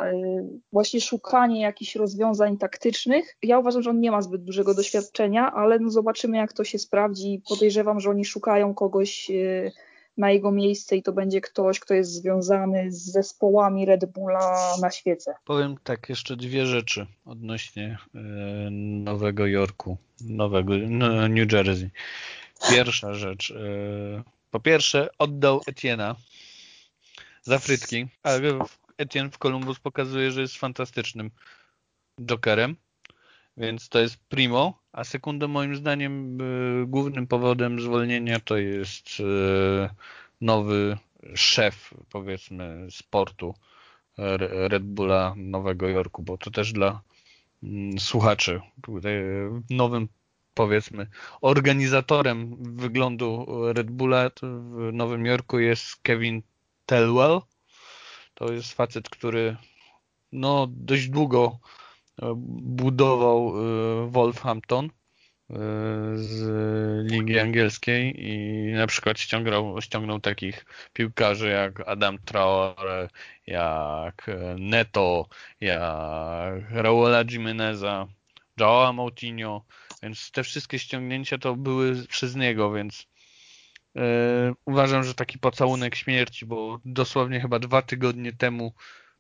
właśnie 0.73 1.01
szukanie 1.01 1.61
jakichś 1.61 1.97
rozwiązań 1.97 2.59
taktycznych. 2.59 3.37
Ja 3.43 3.59
uważam, 3.59 3.83
że 3.83 3.91
on 3.91 4.01
nie 4.01 4.11
ma 4.11 4.23
zbyt 4.23 4.45
dużego 4.45 4.75
doświadczenia, 4.75 5.53
ale 5.53 5.79
no 5.79 5.91
zobaczymy, 5.91 6.37
jak 6.37 6.53
to 6.53 6.65
się 6.65 6.79
sprawdzi. 6.79 7.43
Podejrzewam, 7.49 8.01
że 8.01 8.11
oni 8.11 8.25
szukają 8.25 8.75
kogoś 8.75 9.31
na 10.17 10.31
jego 10.31 10.53
miejsce 10.53 10.97
i 10.97 11.03
to 11.03 11.13
będzie 11.13 11.41
ktoś, 11.41 11.81
kto 11.81 11.95
jest 11.95 12.13
związany 12.13 12.93
z 12.93 13.13
zespołami 13.13 13.87
Red 13.87 14.13
Bulla 14.13 14.57
na 14.83 14.91
świecie. 14.91 15.35
Powiem 15.45 15.77
tak, 15.85 16.09
jeszcze 16.09 16.37
dwie 16.37 16.67
rzeczy 16.67 17.07
odnośnie 17.25 17.99
e, 18.15 18.19
Nowego 18.71 19.47
Jorku, 19.47 19.97
Nowego 20.21 20.73
no, 20.89 21.29
New 21.29 21.53
Jersey. 21.53 21.91
Pierwsza 22.71 23.15
rzecz. 23.15 23.55
Po 24.55 24.61
pierwsze, 24.61 25.09
oddał 25.19 25.61
Etiena 25.67 26.17
za 27.43 27.59
frytki, 27.59 28.07
ale 28.23 28.59
Etienne 28.99 29.31
w 29.31 29.39
Columbus 29.39 29.79
pokazuje, 29.79 30.31
że 30.31 30.41
jest 30.41 30.57
fantastycznym 30.57 31.31
jokerem. 32.21 32.77
Więc 33.57 33.89
to 33.89 33.99
jest 33.99 34.17
primo, 34.17 34.83
a 34.93 35.05
sekundę 35.05 35.49
moim 35.49 35.77
zdaniem 35.77 36.41
y, 36.41 36.87
głównym 36.87 37.27
powodem 37.27 37.81
zwolnienia 37.81 38.41
to 38.41 38.57
jest 38.57 39.21
y, 39.21 39.25
nowy 40.41 40.99
szef 41.35 41.95
powiedzmy 42.11 42.87
sportu 42.91 43.55
Red 44.49 44.83
Bulla 44.83 45.35
Nowego 45.37 45.89
Jorku, 45.89 46.23
bo 46.23 46.39
to 46.39 46.51
też 46.51 46.73
dla 46.73 47.03
mm, 47.63 47.99
słuchaczy 47.99 48.61
nowym 49.71 50.09
powiedzmy 50.55 51.07
organizatorem 51.41 52.57
wyglądu 52.77 53.47
Red 53.73 53.91
Bulla 53.91 54.31
w 54.43 54.91
Nowym 54.93 55.27
Jorku 55.27 55.59
jest 55.59 55.97
Kevin 56.03 56.43
Telwell. 56.87 57.41
To 58.35 58.53
jest 58.53 58.73
facet, 58.73 59.09
który 59.09 59.57
no 60.33 60.67
dość 60.71 61.09
długo 61.09 61.59
budował 62.23 63.55
y, 64.07 64.11
Wolfhampton 64.11 64.87
y, 64.87 64.91
z 66.15 67.13
ligi 67.13 67.39
angielskiej 67.39 68.29
i 68.29 68.73
na 68.73 68.87
przykład 68.87 69.19
ściągnął, 69.19 69.81
ściągnął 69.83 70.21
takich 70.21 70.67
piłkarzy 70.93 71.49
jak 71.49 71.89
Adam 71.89 72.19
Traore, 72.19 73.09
jak 73.47 74.31
Neto, 74.59 75.29
jak 75.61 76.71
Raula 76.71 77.25
Jimeneza, 77.31 78.07
Joao 78.61 78.93
Moutinho, 78.93 79.65
więc 80.05 80.31
te 80.31 80.43
wszystkie 80.43 80.79
ściągnięcia 80.79 81.39
to 81.39 81.57
były 81.57 82.07
przez 82.07 82.37
niego, 82.37 82.73
więc 82.73 83.07
yy, 83.95 84.03
uważam, 84.65 85.05
że 85.05 85.15
taki 85.15 85.39
pocałunek 85.39 85.95
śmierci, 85.95 86.47
bo 86.47 86.81
dosłownie 86.85 87.41
chyba 87.41 87.59
dwa 87.59 87.83
tygodnie 87.83 88.33
temu 88.33 88.73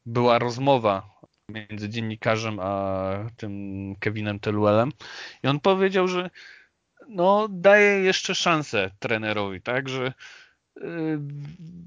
była 0.06 0.38
rozmowa 0.38 1.10
między 1.48 1.88
dziennikarzem 1.88 2.60
a 2.60 3.10
tym 3.36 3.94
Kevinem 4.00 4.40
Teluelem 4.40 4.92
i 5.42 5.48
on 5.48 5.60
powiedział, 5.60 6.08
że 6.08 6.30
no 7.08 7.48
daje 7.50 8.00
jeszcze 8.00 8.34
szansę 8.34 8.90
trenerowi, 8.98 9.62
tak, 9.62 9.88
że 9.88 10.12
y, 10.76 10.82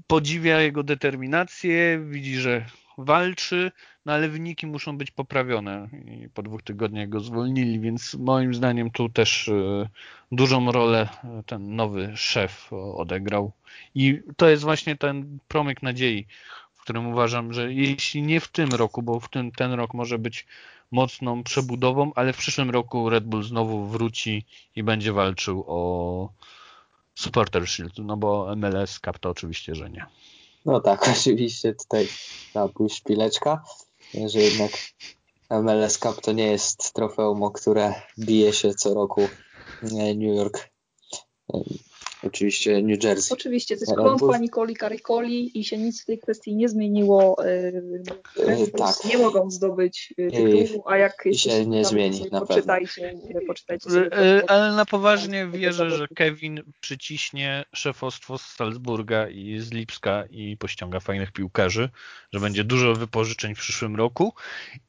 podziwia 0.06 0.60
jego 0.60 0.82
determinację, 0.82 2.04
widzi, 2.10 2.36
że 2.36 2.66
walczy, 2.98 3.72
no 4.06 4.12
ale 4.12 4.28
wyniki 4.28 4.66
muszą 4.66 4.98
być 4.98 5.10
poprawione 5.10 5.88
i 6.04 6.28
po 6.28 6.42
dwóch 6.42 6.62
tygodniach 6.62 7.08
go 7.08 7.20
zwolnili, 7.20 7.80
więc 7.80 8.14
moim 8.14 8.54
zdaniem 8.54 8.90
tu 8.90 9.08
też 9.08 9.48
y, 9.48 9.88
dużą 10.32 10.72
rolę 10.72 11.08
ten 11.46 11.76
nowy 11.76 12.12
szef 12.16 12.72
odegrał 12.72 13.52
i 13.94 14.20
to 14.36 14.48
jest 14.48 14.62
właśnie 14.62 14.96
ten 14.96 15.38
promyk 15.48 15.82
nadziei, 15.82 16.26
którym 16.88 17.06
uważam, 17.06 17.52
że 17.52 17.72
jeśli 17.72 18.22
nie 18.22 18.40
w 18.40 18.48
tym 18.48 18.68
roku, 18.68 19.02
bo 19.02 19.20
w 19.20 19.28
tym, 19.28 19.52
ten 19.52 19.72
rok 19.72 19.94
może 19.94 20.18
być 20.18 20.46
mocną 20.90 21.42
przebudową, 21.42 22.12
ale 22.14 22.32
w 22.32 22.36
przyszłym 22.36 22.70
roku 22.70 23.10
Red 23.10 23.24
Bull 23.24 23.42
znowu 23.42 23.86
wróci 23.86 24.44
i 24.76 24.82
będzie 24.82 25.12
walczył 25.12 25.64
o 25.66 26.32
Supporter 27.14 27.66
Shield, 27.66 27.98
no 27.98 28.16
bo 28.16 28.56
MLS 28.56 29.00
Cup 29.00 29.18
to 29.18 29.30
oczywiście, 29.30 29.74
że 29.74 29.90
nie. 29.90 30.06
No 30.64 30.80
tak, 30.80 31.08
oczywiście 31.18 31.74
tutaj 31.74 32.08
ta 32.52 32.68
szpileczka, 32.88 33.64
że 34.26 34.38
jednak 34.38 34.70
MLS 35.50 35.98
Cup 35.98 36.20
to 36.20 36.32
nie 36.32 36.46
jest 36.46 36.92
trofeum, 36.92 37.42
o 37.42 37.50
które 37.50 37.94
bije 38.18 38.52
się 38.52 38.74
co 38.74 38.94
roku 38.94 39.28
New 39.82 40.36
York 40.36 40.70
Oczywiście 42.22 42.82
New 42.82 43.04
Jersey. 43.04 43.34
Oczywiście, 43.34 43.76
to 43.76 43.80
jest 43.80 43.94
klątwa 43.94 44.38
Nicoli 44.38 44.76
Caricoli 44.76 45.58
i 45.58 45.64
się 45.64 45.78
nic 45.78 46.02
w 46.02 46.06
tej 46.06 46.18
kwestii 46.18 46.56
nie 46.56 46.68
zmieniło. 46.68 47.36
Yy, 47.44 48.70
tak. 48.78 49.04
Nie 49.04 49.18
mogą 49.18 49.50
zdobyć 49.50 50.14
tytułu, 50.16 50.84
a 50.86 50.96
jak 50.96 51.24
się 51.32 51.66
nie 51.66 51.84
zmieni, 51.84 52.26
na 52.32 52.40
poczytajcie, 52.40 53.12
pewno. 53.24 53.40
poczytajcie 53.46 53.90
sobie. 53.90 54.50
Ale 54.50 54.72
na 54.72 54.84
poważnie 54.84 55.46
wierzę, 55.46 55.90
że 55.90 56.08
Kevin 56.08 56.62
przyciśnie 56.80 57.64
szefostwo 57.74 58.38
z 58.38 58.42
Salzburga 58.42 59.28
i 59.28 59.58
z 59.58 59.72
Lipska 59.72 60.24
i 60.30 60.56
pościąga 60.56 61.00
fajnych 61.00 61.32
piłkarzy, 61.32 61.90
że 62.32 62.40
będzie 62.40 62.64
dużo 62.64 62.94
wypożyczeń 62.94 63.54
w 63.54 63.58
przyszłym 63.58 63.96
roku 63.96 64.32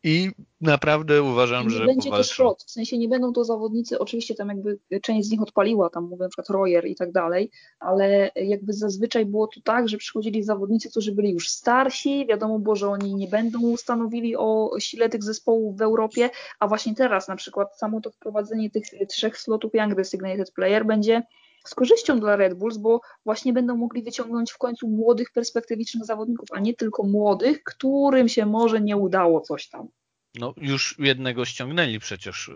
i 0.03 0.31
naprawdę 0.61 1.23
uważam, 1.23 1.67
nie 1.67 1.75
że 1.75 1.85
będzie 1.85 2.09
powalczy. 2.09 2.29
też 2.29 2.37
flot, 2.37 2.63
w 2.63 2.71
sensie 2.71 2.97
nie 2.97 3.07
będą 3.07 3.33
to 3.33 3.43
zawodnicy, 3.43 3.99
oczywiście 3.99 4.35
tam 4.35 4.47
jakby 4.47 4.79
część 5.01 5.27
z 5.27 5.31
nich 5.31 5.41
odpaliła, 5.41 5.89
tam 5.89 6.03
mówię 6.03 6.23
na 6.23 6.29
przykład 6.29 6.49
Royer 6.49 6.87
i 6.87 6.95
tak 6.95 7.11
dalej, 7.11 7.51
ale 7.79 8.31
jakby 8.35 8.73
zazwyczaj 8.73 9.25
było 9.25 9.47
to 9.47 9.61
tak, 9.63 9.89
że 9.89 9.97
przychodzili 9.97 10.43
zawodnicy, 10.43 10.89
którzy 10.89 11.11
byli 11.11 11.31
już 11.31 11.49
starsi, 11.49 12.25
wiadomo 12.29 12.59
było, 12.59 12.75
że 12.75 12.89
oni 12.89 13.15
nie 13.15 13.27
będą 13.27 13.77
stanowili 13.77 14.35
o 14.37 14.71
sile 14.79 15.09
tych 15.09 15.23
zespołów 15.23 15.77
w 15.77 15.81
Europie, 15.81 16.29
a 16.59 16.67
właśnie 16.67 16.95
teraz 16.95 17.27
na 17.27 17.35
przykład 17.35 17.77
samo 17.77 18.01
to 18.01 18.11
wprowadzenie 18.11 18.69
tych 18.69 18.83
trzech 19.09 19.37
slotów 19.37 19.73
Young 19.73 19.95
Designated 19.95 20.51
Player 20.51 20.85
będzie 20.85 21.23
z 21.65 21.75
korzyścią 21.75 22.19
dla 22.19 22.35
Red 22.35 22.53
Bulls, 22.53 22.77
bo 22.77 23.01
właśnie 23.25 23.53
będą 23.53 23.77
mogli 23.77 24.03
wyciągnąć 24.03 24.51
w 24.51 24.57
końcu 24.57 24.87
młodych, 24.87 25.31
perspektywicznych 25.31 26.05
zawodników, 26.05 26.49
a 26.51 26.59
nie 26.59 26.73
tylko 26.73 27.03
młodych, 27.03 27.63
którym 27.63 28.27
się 28.27 28.45
może 28.45 28.81
nie 28.81 28.97
udało 28.97 29.41
coś 29.41 29.69
tam. 29.69 29.87
No 30.35 30.53
już 30.57 30.95
jednego 30.99 31.45
ściągnęli 31.45 31.99
przecież 31.99 32.49
e, 32.49 32.53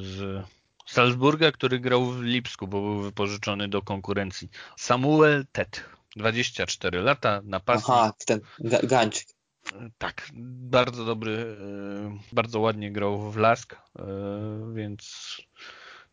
z 0.00 0.44
Salzburga, 0.86 1.52
który 1.52 1.80
grał 1.80 2.06
w 2.06 2.22
Lipsku, 2.22 2.68
bo 2.68 2.80
był 2.80 3.00
wypożyczony 3.00 3.68
do 3.68 3.82
konkurencji. 3.82 4.48
Samuel 4.76 5.46
Tet. 5.52 5.84
24 6.16 7.02
lata, 7.02 7.40
napastnik. 7.44 7.96
Aha, 7.98 8.12
ten 8.26 8.40
gańczyk. 8.82 9.28
Tak, 9.98 10.28
bardzo 10.34 11.04
dobry, 11.04 11.56
bardzo 12.32 12.60
ładnie 12.60 12.92
grał 12.92 13.30
w 13.30 13.36
Lask, 13.36 13.76
więc 14.74 15.36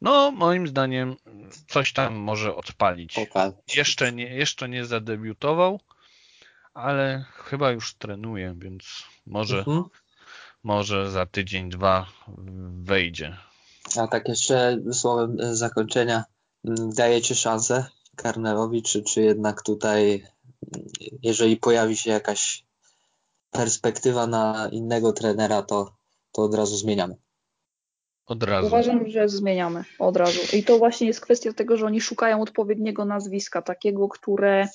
no 0.01 0.31
moim 0.31 0.67
zdaniem 0.67 1.15
coś 1.67 1.93
tam 1.93 2.15
może 2.15 2.55
odpalić. 2.55 3.15
Jeszcze 3.75 4.11
nie, 4.11 4.35
jeszcze 4.35 4.69
nie 4.69 4.85
zadebiutował, 4.85 5.79
ale 6.73 7.25
chyba 7.33 7.71
już 7.71 7.93
trenuje, 7.93 8.55
więc 8.57 9.03
może, 9.25 9.57
mhm. 9.57 9.83
Może 10.63 11.12
za 11.12 11.26
tydzień, 11.26 11.69
dwa 11.69 12.06
wejdzie. 12.84 13.38
A 13.97 14.08
tak 14.08 14.28
jeszcze 14.28 14.80
słowem 14.91 15.38
zakończenia, 15.56 16.24
dajecie 16.95 17.36
szansę 17.36 17.86
Karnelowi, 18.15 18.84
czy, 18.84 19.04
czy 19.04 19.21
jednak 19.21 19.62
tutaj, 19.62 20.24
jeżeli 21.24 21.58
pojawi 21.58 21.97
się 21.97 22.12
jakaś 22.12 22.63
perspektywa 23.52 24.28
na 24.28 24.69
innego 24.71 25.13
trenera, 25.13 25.62
to, 25.62 25.95
to 26.32 26.41
od 26.41 26.56
razu 26.56 26.78
zmieniamy. 26.78 27.15
Od 28.26 28.43
razu. 28.43 28.67
Uważam, 28.67 29.10
że 29.10 29.30
zmieniamy 29.30 29.84
od 30.00 30.17
razu. 30.17 30.58
I 30.58 30.63
to 30.63 30.78
właśnie 30.78 31.08
jest 31.08 31.21
kwestia 31.21 31.54
tego, 31.54 31.78
że 31.78 31.86
oni 31.86 32.02
szukają 32.02 32.41
odpowiedniego 32.41 33.06
nazwiska, 33.06 33.62
takiego, 33.62 34.10
które 34.10 34.67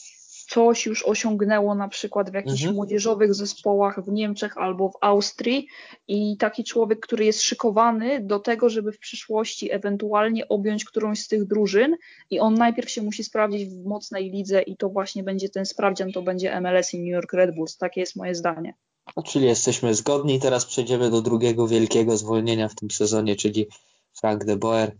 coś 0.46 0.86
już 0.86 1.04
osiągnęło 1.04 1.74
na 1.74 1.88
przykład 1.88 2.30
w 2.30 2.34
jakichś 2.34 2.60
mhm. 2.60 2.74
młodzieżowych 2.74 3.34
zespołach 3.34 4.04
w 4.04 4.12
Niemczech 4.12 4.58
albo 4.58 4.88
w 4.88 4.96
Austrii 5.00 5.68
i 6.08 6.36
taki 6.36 6.64
człowiek, 6.64 7.00
który 7.00 7.24
jest 7.24 7.42
szykowany 7.42 8.20
do 8.20 8.38
tego, 8.38 8.68
żeby 8.68 8.92
w 8.92 8.98
przyszłości 8.98 9.72
ewentualnie 9.72 10.48
objąć 10.48 10.84
którąś 10.84 11.20
z 11.20 11.28
tych 11.28 11.44
drużyn 11.44 11.96
i 12.30 12.40
on 12.40 12.54
najpierw 12.54 12.90
się 12.90 13.02
musi 13.02 13.24
sprawdzić 13.24 13.68
w 13.68 13.84
mocnej 13.84 14.30
lidze 14.30 14.62
i 14.62 14.76
to 14.76 14.88
właśnie 14.88 15.22
będzie 15.22 15.48
ten 15.48 15.66
sprawdzian, 15.66 16.12
to 16.12 16.22
będzie 16.22 16.60
MLS 16.60 16.94
i 16.94 16.98
New 16.98 17.12
York 17.12 17.32
Red 17.32 17.54
Bulls. 17.54 17.76
Takie 17.76 18.00
jest 18.00 18.16
moje 18.16 18.34
zdanie. 18.34 18.74
No, 19.16 19.22
czyli 19.22 19.46
jesteśmy 19.46 19.94
zgodni. 19.94 20.40
Teraz 20.40 20.64
przejdziemy 20.64 21.10
do 21.10 21.22
drugiego 21.22 21.68
wielkiego 21.68 22.16
zwolnienia 22.16 22.68
w 22.68 22.74
tym 22.74 22.90
sezonie, 22.90 23.36
czyli 23.36 23.66
Frank 24.12 24.44
de 24.44 24.56
Boer. 24.56 24.96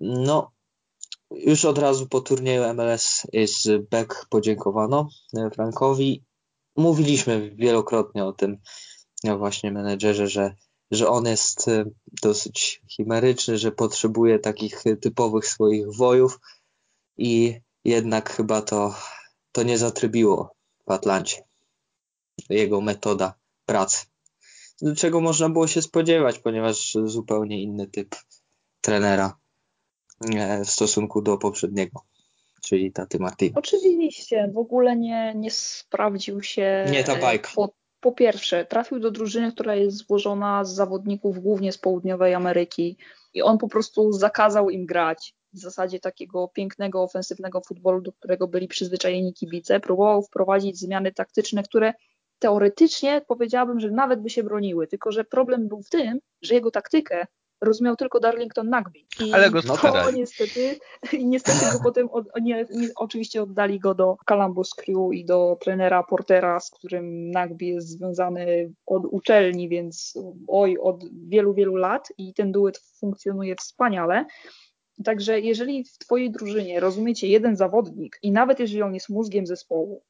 No, 0.00 0.50
już 1.30 1.64
od 1.64 1.78
razu 1.78 2.08
po 2.08 2.20
turnieju 2.20 2.74
MLS 2.74 3.26
z 3.44 3.88
Beck 3.88 4.26
podziękowano 4.28 5.08
e, 5.36 5.50
Frankowi. 5.50 6.24
Mówiliśmy 6.76 7.50
wielokrotnie 7.50 8.24
o 8.24 8.32
tym 8.32 8.56
no 9.24 9.38
właśnie 9.38 9.72
menedżerze, 9.72 10.28
że, 10.28 10.54
że 10.90 11.08
on 11.08 11.26
jest 11.26 11.68
e, 11.68 11.84
dosyć 12.22 12.82
chimeryczny, 12.90 13.58
że 13.58 13.72
potrzebuje 13.72 14.38
takich 14.38 14.84
typowych 15.00 15.46
swoich 15.46 15.86
wojów 15.96 16.40
i 17.18 17.60
jednak 17.84 18.30
chyba 18.30 18.62
to, 18.62 18.94
to 19.52 19.62
nie 19.62 19.78
zatrybiło 19.78 20.54
w 20.86 20.90
Atlancie. 20.90 21.44
Jego 22.50 22.80
metoda 22.80 23.34
pracy. 23.66 24.06
Czego 24.96 25.20
można 25.20 25.48
było 25.48 25.66
się 25.66 25.82
spodziewać, 25.82 26.38
ponieważ 26.38 26.96
zupełnie 27.04 27.62
inny 27.62 27.86
typ 27.86 28.16
trenera 28.80 29.40
w 30.64 30.70
stosunku 30.70 31.22
do 31.22 31.38
poprzedniego, 31.38 32.00
czyli 32.62 32.92
Taty 32.92 33.18
Martina. 33.18 33.58
Oczywiście, 33.58 34.50
w 34.54 34.58
ogóle 34.58 34.96
nie, 34.96 35.34
nie 35.36 35.50
sprawdził 35.50 36.42
się. 36.42 36.86
Nie 36.90 37.04
ta 37.04 37.16
bajka. 37.16 37.50
Po, 37.54 37.74
po 38.00 38.12
pierwsze, 38.12 38.64
trafił 38.64 38.98
do 38.98 39.10
drużyny, 39.10 39.52
która 39.52 39.74
jest 39.74 39.96
złożona 39.96 40.64
z 40.64 40.74
zawodników 40.74 41.38
głównie 41.38 41.72
z 41.72 41.78
południowej 41.78 42.34
Ameryki 42.34 42.96
i 43.34 43.42
on 43.42 43.58
po 43.58 43.68
prostu 43.68 44.12
zakazał 44.12 44.70
im 44.70 44.86
grać 44.86 45.34
w 45.52 45.58
zasadzie 45.58 46.00
takiego 46.00 46.48
pięknego, 46.48 47.02
ofensywnego 47.02 47.60
futbolu, 47.60 48.00
do 48.00 48.12
którego 48.12 48.48
byli 48.48 48.68
przyzwyczajeni 48.68 49.34
kibice. 49.34 49.80
Próbował 49.80 50.22
wprowadzić 50.22 50.78
zmiany 50.78 51.12
taktyczne, 51.12 51.62
które 51.62 51.94
teoretycznie 52.38 53.20
powiedziałabym, 53.28 53.80
że 53.80 53.90
nawet 53.90 54.22
by 54.22 54.30
się 54.30 54.42
broniły, 54.42 54.86
tylko 54.86 55.12
że 55.12 55.24
problem 55.24 55.68
był 55.68 55.82
w 55.82 55.88
tym, 55.88 56.18
że 56.42 56.54
jego 56.54 56.70
taktykę 56.70 57.26
rozumiał 57.60 57.96
tylko 57.96 58.20
Darlington 58.20 58.68
Nagby. 58.68 58.98
I 59.20 59.32
Ale 59.32 59.50
go 59.50 59.62
to 59.62 59.76
niestety, 60.12 60.78
i 61.12 61.26
niestety 61.26 61.72
go 61.72 61.82
potem 61.82 62.08
od, 62.08 62.26
nie, 62.40 62.66
nie, 62.70 62.88
oczywiście 62.96 63.42
oddali 63.42 63.80
go 63.80 63.94
do 63.94 64.16
Columbus 64.28 64.74
Crew 64.74 65.12
i 65.12 65.24
do 65.24 65.56
trenera 65.60 66.02
Portera, 66.02 66.60
z 66.60 66.70
którym 66.70 67.30
Nagby 67.30 67.64
jest 67.64 67.88
związany 67.88 68.72
od 68.86 69.02
uczelni, 69.10 69.68
więc 69.68 70.14
oj, 70.48 70.78
od 70.78 71.04
wielu, 71.28 71.54
wielu 71.54 71.76
lat 71.76 72.08
i 72.18 72.34
ten 72.34 72.52
duet 72.52 72.78
funkcjonuje 72.78 73.56
wspaniale. 73.56 74.24
Także 75.04 75.40
jeżeli 75.40 75.84
w 75.84 75.98
Twojej 75.98 76.30
drużynie 76.30 76.80
rozumiecie 76.80 77.28
jeden 77.28 77.56
zawodnik 77.56 78.18
i 78.22 78.32
nawet 78.32 78.60
jeżeli 78.60 78.82
on 78.82 78.94
jest 78.94 79.08
mózgiem 79.08 79.46
zespołu, 79.46 80.02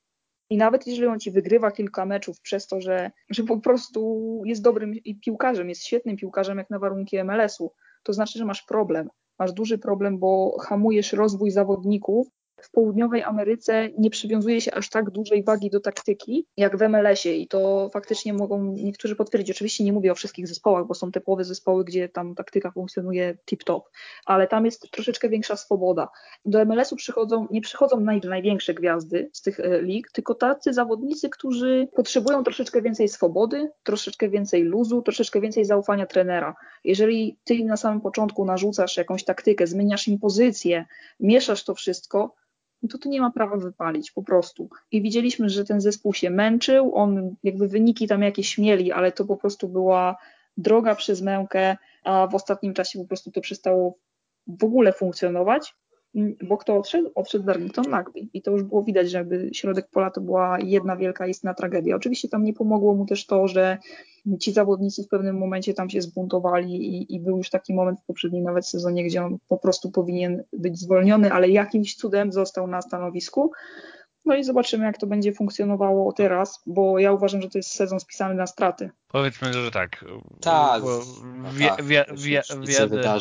i 0.50 0.56
nawet 0.56 0.86
jeżeli 0.86 1.06
on 1.06 1.20
ci 1.20 1.30
wygrywa 1.30 1.70
kilka 1.70 2.06
meczów 2.06 2.40
przez 2.40 2.66
to, 2.66 2.80
że, 2.80 3.10
że 3.30 3.44
po 3.44 3.60
prostu 3.60 4.42
jest 4.44 4.62
dobrym 4.62 4.94
piłkarzem, 5.24 5.68
jest 5.68 5.84
świetnym 5.84 6.16
piłkarzem 6.16 6.58
jak 6.58 6.70
na 6.70 6.78
warunki 6.78 7.24
MLS-u, 7.24 7.72
to 8.02 8.12
znaczy, 8.12 8.38
że 8.38 8.44
masz 8.44 8.62
problem. 8.62 9.08
Masz 9.38 9.52
duży 9.52 9.78
problem, 9.78 10.18
bo 10.18 10.56
hamujesz 10.60 11.12
rozwój 11.12 11.50
zawodników, 11.50 12.28
w 12.64 12.70
południowej 12.70 13.22
Ameryce 13.22 13.88
nie 13.98 14.10
przywiązuje 14.10 14.60
się 14.60 14.74
aż 14.74 14.88
tak 14.88 15.10
dużej 15.10 15.44
wagi 15.44 15.70
do 15.70 15.80
taktyki 15.80 16.46
jak 16.56 16.76
w 16.76 16.88
MLS-ie 16.88 17.36
i 17.36 17.48
to 17.48 17.90
faktycznie 17.92 18.34
mogą 18.34 18.64
niektórzy 18.64 19.16
potwierdzić. 19.16 19.56
Oczywiście 19.56 19.84
nie 19.84 19.92
mówię 19.92 20.12
o 20.12 20.14
wszystkich 20.14 20.48
zespołach, 20.48 20.86
bo 20.86 20.94
są 20.94 21.12
typowe 21.12 21.44
zespoły, 21.44 21.84
gdzie 21.84 22.08
tam 22.08 22.34
taktyka 22.34 22.70
funkcjonuje 22.70 23.38
tip-top, 23.50 23.80
ale 24.26 24.46
tam 24.46 24.64
jest 24.64 24.90
troszeczkę 24.90 25.28
większa 25.28 25.56
swoboda. 25.56 26.08
Do 26.44 26.64
MLS-u 26.64 26.96
przychodzą, 26.96 27.46
nie 27.50 27.60
przychodzą 27.60 28.00
naj, 28.00 28.20
największe 28.20 28.74
gwiazdy 28.74 29.30
z 29.32 29.42
tych 29.42 29.60
e, 29.60 29.82
lig, 29.82 30.10
tylko 30.12 30.34
tacy 30.34 30.72
zawodnicy, 30.72 31.28
którzy 31.28 31.88
potrzebują 31.94 32.44
troszeczkę 32.44 32.82
więcej 32.82 33.08
swobody, 33.08 33.70
troszeczkę 33.82 34.28
więcej 34.28 34.62
luzu, 34.62 35.02
troszeczkę 35.02 35.40
więcej 35.40 35.64
zaufania 35.64 36.06
trenera. 36.06 36.54
Jeżeli 36.84 37.38
ty 37.44 37.64
na 37.64 37.76
samym 37.76 38.00
początku 38.00 38.44
narzucasz 38.44 38.96
jakąś 38.96 39.24
taktykę, 39.24 39.66
zmieniasz 39.66 40.08
im 40.08 40.18
pozycję, 40.18 40.84
mieszasz 41.20 41.64
to 41.64 41.74
wszystko, 41.74 42.34
to 42.88 42.98
tu 42.98 43.08
nie 43.08 43.20
ma 43.20 43.30
prawa 43.30 43.56
wypalić 43.56 44.10
po 44.10 44.22
prostu. 44.22 44.70
I 44.90 45.02
widzieliśmy, 45.02 45.48
że 45.48 45.64
ten 45.64 45.80
zespół 45.80 46.14
się 46.14 46.30
męczył, 46.30 46.94
on 46.94 47.34
jakby 47.42 47.68
wyniki 47.68 48.08
tam 48.08 48.22
jakieś 48.22 48.58
mieli, 48.58 48.92
ale 48.92 49.12
to 49.12 49.24
po 49.24 49.36
prostu 49.36 49.68
była 49.68 50.16
droga 50.56 50.94
przez 50.94 51.22
mękę, 51.22 51.76
a 52.04 52.26
w 52.26 52.34
ostatnim 52.34 52.74
czasie 52.74 52.98
po 52.98 53.04
prostu 53.04 53.30
to 53.30 53.40
przestało 53.40 53.98
w 54.46 54.64
ogóle 54.64 54.92
funkcjonować. 54.92 55.74
Mm, 56.14 56.36
bo 56.42 56.56
kto 56.56 56.76
odszedł? 56.76 57.10
Odszedł 57.14 57.44
Darlington 57.44 57.84
Nagby 57.90 58.20
i 58.32 58.42
to 58.42 58.50
już 58.50 58.62
było 58.62 58.82
widać, 58.82 59.10
że 59.10 59.18
jakby 59.18 59.50
środek 59.52 59.88
pola 59.90 60.10
to 60.10 60.20
była 60.20 60.58
jedna 60.60 60.96
wielka 60.96 61.26
istna 61.26 61.54
tragedia. 61.54 61.96
Oczywiście 61.96 62.28
tam 62.28 62.44
nie 62.44 62.52
pomogło 62.52 62.94
mu 62.94 63.06
też 63.06 63.26
to, 63.26 63.48
że 63.48 63.78
ci 64.40 64.52
zawodnicy 64.52 65.04
w 65.04 65.08
pewnym 65.08 65.38
momencie 65.38 65.74
tam 65.74 65.90
się 65.90 66.02
zbuntowali 66.02 66.74
i, 66.74 67.14
i 67.14 67.20
był 67.20 67.36
już 67.36 67.50
taki 67.50 67.74
moment 67.74 68.00
w 68.00 68.04
poprzednim 68.04 68.44
nawet 68.44 68.66
sezonie, 68.66 69.04
gdzie 69.04 69.24
on 69.24 69.38
po 69.48 69.58
prostu 69.58 69.90
powinien 69.90 70.44
być 70.52 70.78
zwolniony, 70.78 71.32
ale 71.32 71.48
jakimś 71.48 71.96
cudem 71.96 72.32
został 72.32 72.66
na 72.66 72.82
stanowisku. 72.82 73.52
No 74.24 74.36
i 74.36 74.44
zobaczymy, 74.44 74.84
jak 74.84 74.98
to 74.98 75.06
będzie 75.06 75.32
funkcjonowało 75.32 76.12
teraz, 76.12 76.62
bo 76.66 76.98
ja 76.98 77.12
uważam, 77.12 77.42
że 77.42 77.48
to 77.48 77.58
jest 77.58 77.70
sezon 77.70 78.00
spisany 78.00 78.34
na 78.34 78.46
straty. 78.46 78.90
Powiedzmy, 79.08 79.52
że 79.52 79.70
tak. 79.70 80.04
Tak. 80.40 80.82
Wie, 81.52 81.68
tak, 81.68 81.84
wie, 81.84 82.04
wie, 82.16 82.42
wie, 82.66 83.20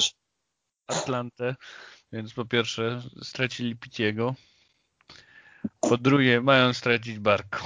Atlantę 0.88 1.56
więc 2.12 2.34
po 2.34 2.46
pierwsze 2.46 3.02
stracili 3.24 3.76
Piciego. 3.76 4.36
Po 5.80 5.98
drugie 5.98 6.42
mają 6.42 6.74
stracić 6.74 7.20
Barko. 7.20 7.60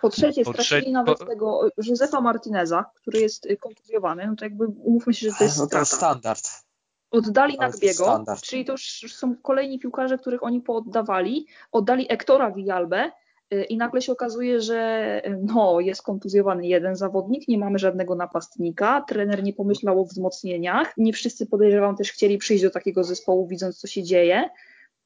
Po 0.00 0.10
trzecie 0.10 0.44
po 0.44 0.52
stracili 0.52 0.82
trze 0.82 0.90
nawet 0.90 1.18
po... 1.18 1.24
tego 1.24 1.68
Józefa 1.76 2.20
Martineza, 2.20 2.84
który 2.94 3.20
jest 3.20 3.48
kontuzjowany. 3.60 4.26
No 4.26 4.36
to 4.36 4.44
jakby 4.44 4.66
umówmy 4.66 5.14
się, 5.14 5.30
że 5.30 5.36
to 5.38 5.44
jest 5.44 5.58
no 5.58 5.66
to 5.66 5.78
jest 5.78 5.92
standard. 5.92 6.64
Oddali 7.10 7.58
Nagbiego, 7.58 8.24
czyli 8.42 8.64
to 8.64 8.72
już 8.72 9.14
są 9.14 9.36
kolejni 9.36 9.78
piłkarze, 9.78 10.18
których 10.18 10.42
oni 10.42 10.60
pooddawali. 10.60 11.46
Oddali 11.72 12.12
Ektora 12.12 12.50
Villalbe, 12.50 13.10
Y, 13.10 13.23
i 13.68 13.76
nagle 13.76 14.02
się 14.02 14.12
okazuje, 14.12 14.60
że 14.60 15.22
y, 15.26 15.38
no, 15.42 15.80
jest 15.80 16.02
kontuzjowany 16.02 16.66
jeden 16.66 16.96
zawodnik, 16.96 17.48
nie 17.48 17.58
mamy 17.58 17.78
żadnego 17.78 18.14
napastnika, 18.14 19.04
trener 19.08 19.42
nie 19.42 19.52
pomyślał 19.52 20.00
o 20.00 20.04
wzmocnieniach, 20.04 20.92
nie 20.96 21.12
wszyscy 21.12 21.46
podejrzewam 21.46 21.96
też 21.96 22.12
chcieli 22.12 22.38
przyjść 22.38 22.62
do 22.62 22.70
takiego 22.70 23.04
zespołu, 23.04 23.46
widząc 23.46 23.78
co 23.78 23.86
się 23.86 24.02
dzieje. 24.02 24.50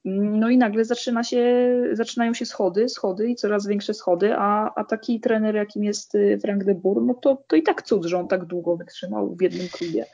No 0.05 0.51
i 0.51 0.59
nagle 0.59 0.85
zaczyna 0.85 1.25
się, 1.25 1.73
zaczynają 1.93 2.35
się 2.35 2.47
schody, 2.47 2.89
schody 2.89 3.31
i 3.31 3.37
coraz 3.37 3.67
większe 3.67 3.95
schody, 3.95 4.35
a, 4.37 4.75
a 4.75 4.85
taki 4.85 5.21
trener, 5.21 5.55
jakim 5.55 5.85
jest 5.85 6.15
y, 6.15 6.39
Frank 6.43 6.65
de 6.65 6.75
Boer, 6.75 7.03
no 7.03 7.15
to, 7.15 7.45
to 7.47 7.57
i 7.57 7.63
tak 7.63 7.83
cud, 7.83 8.05
że 8.05 8.19
on 8.19 8.29
tak 8.29 8.45
długo 8.45 8.77
wytrzymał 8.77 9.37
w 9.37 9.43
jednym 9.43 9.69
klubie. 9.69 10.05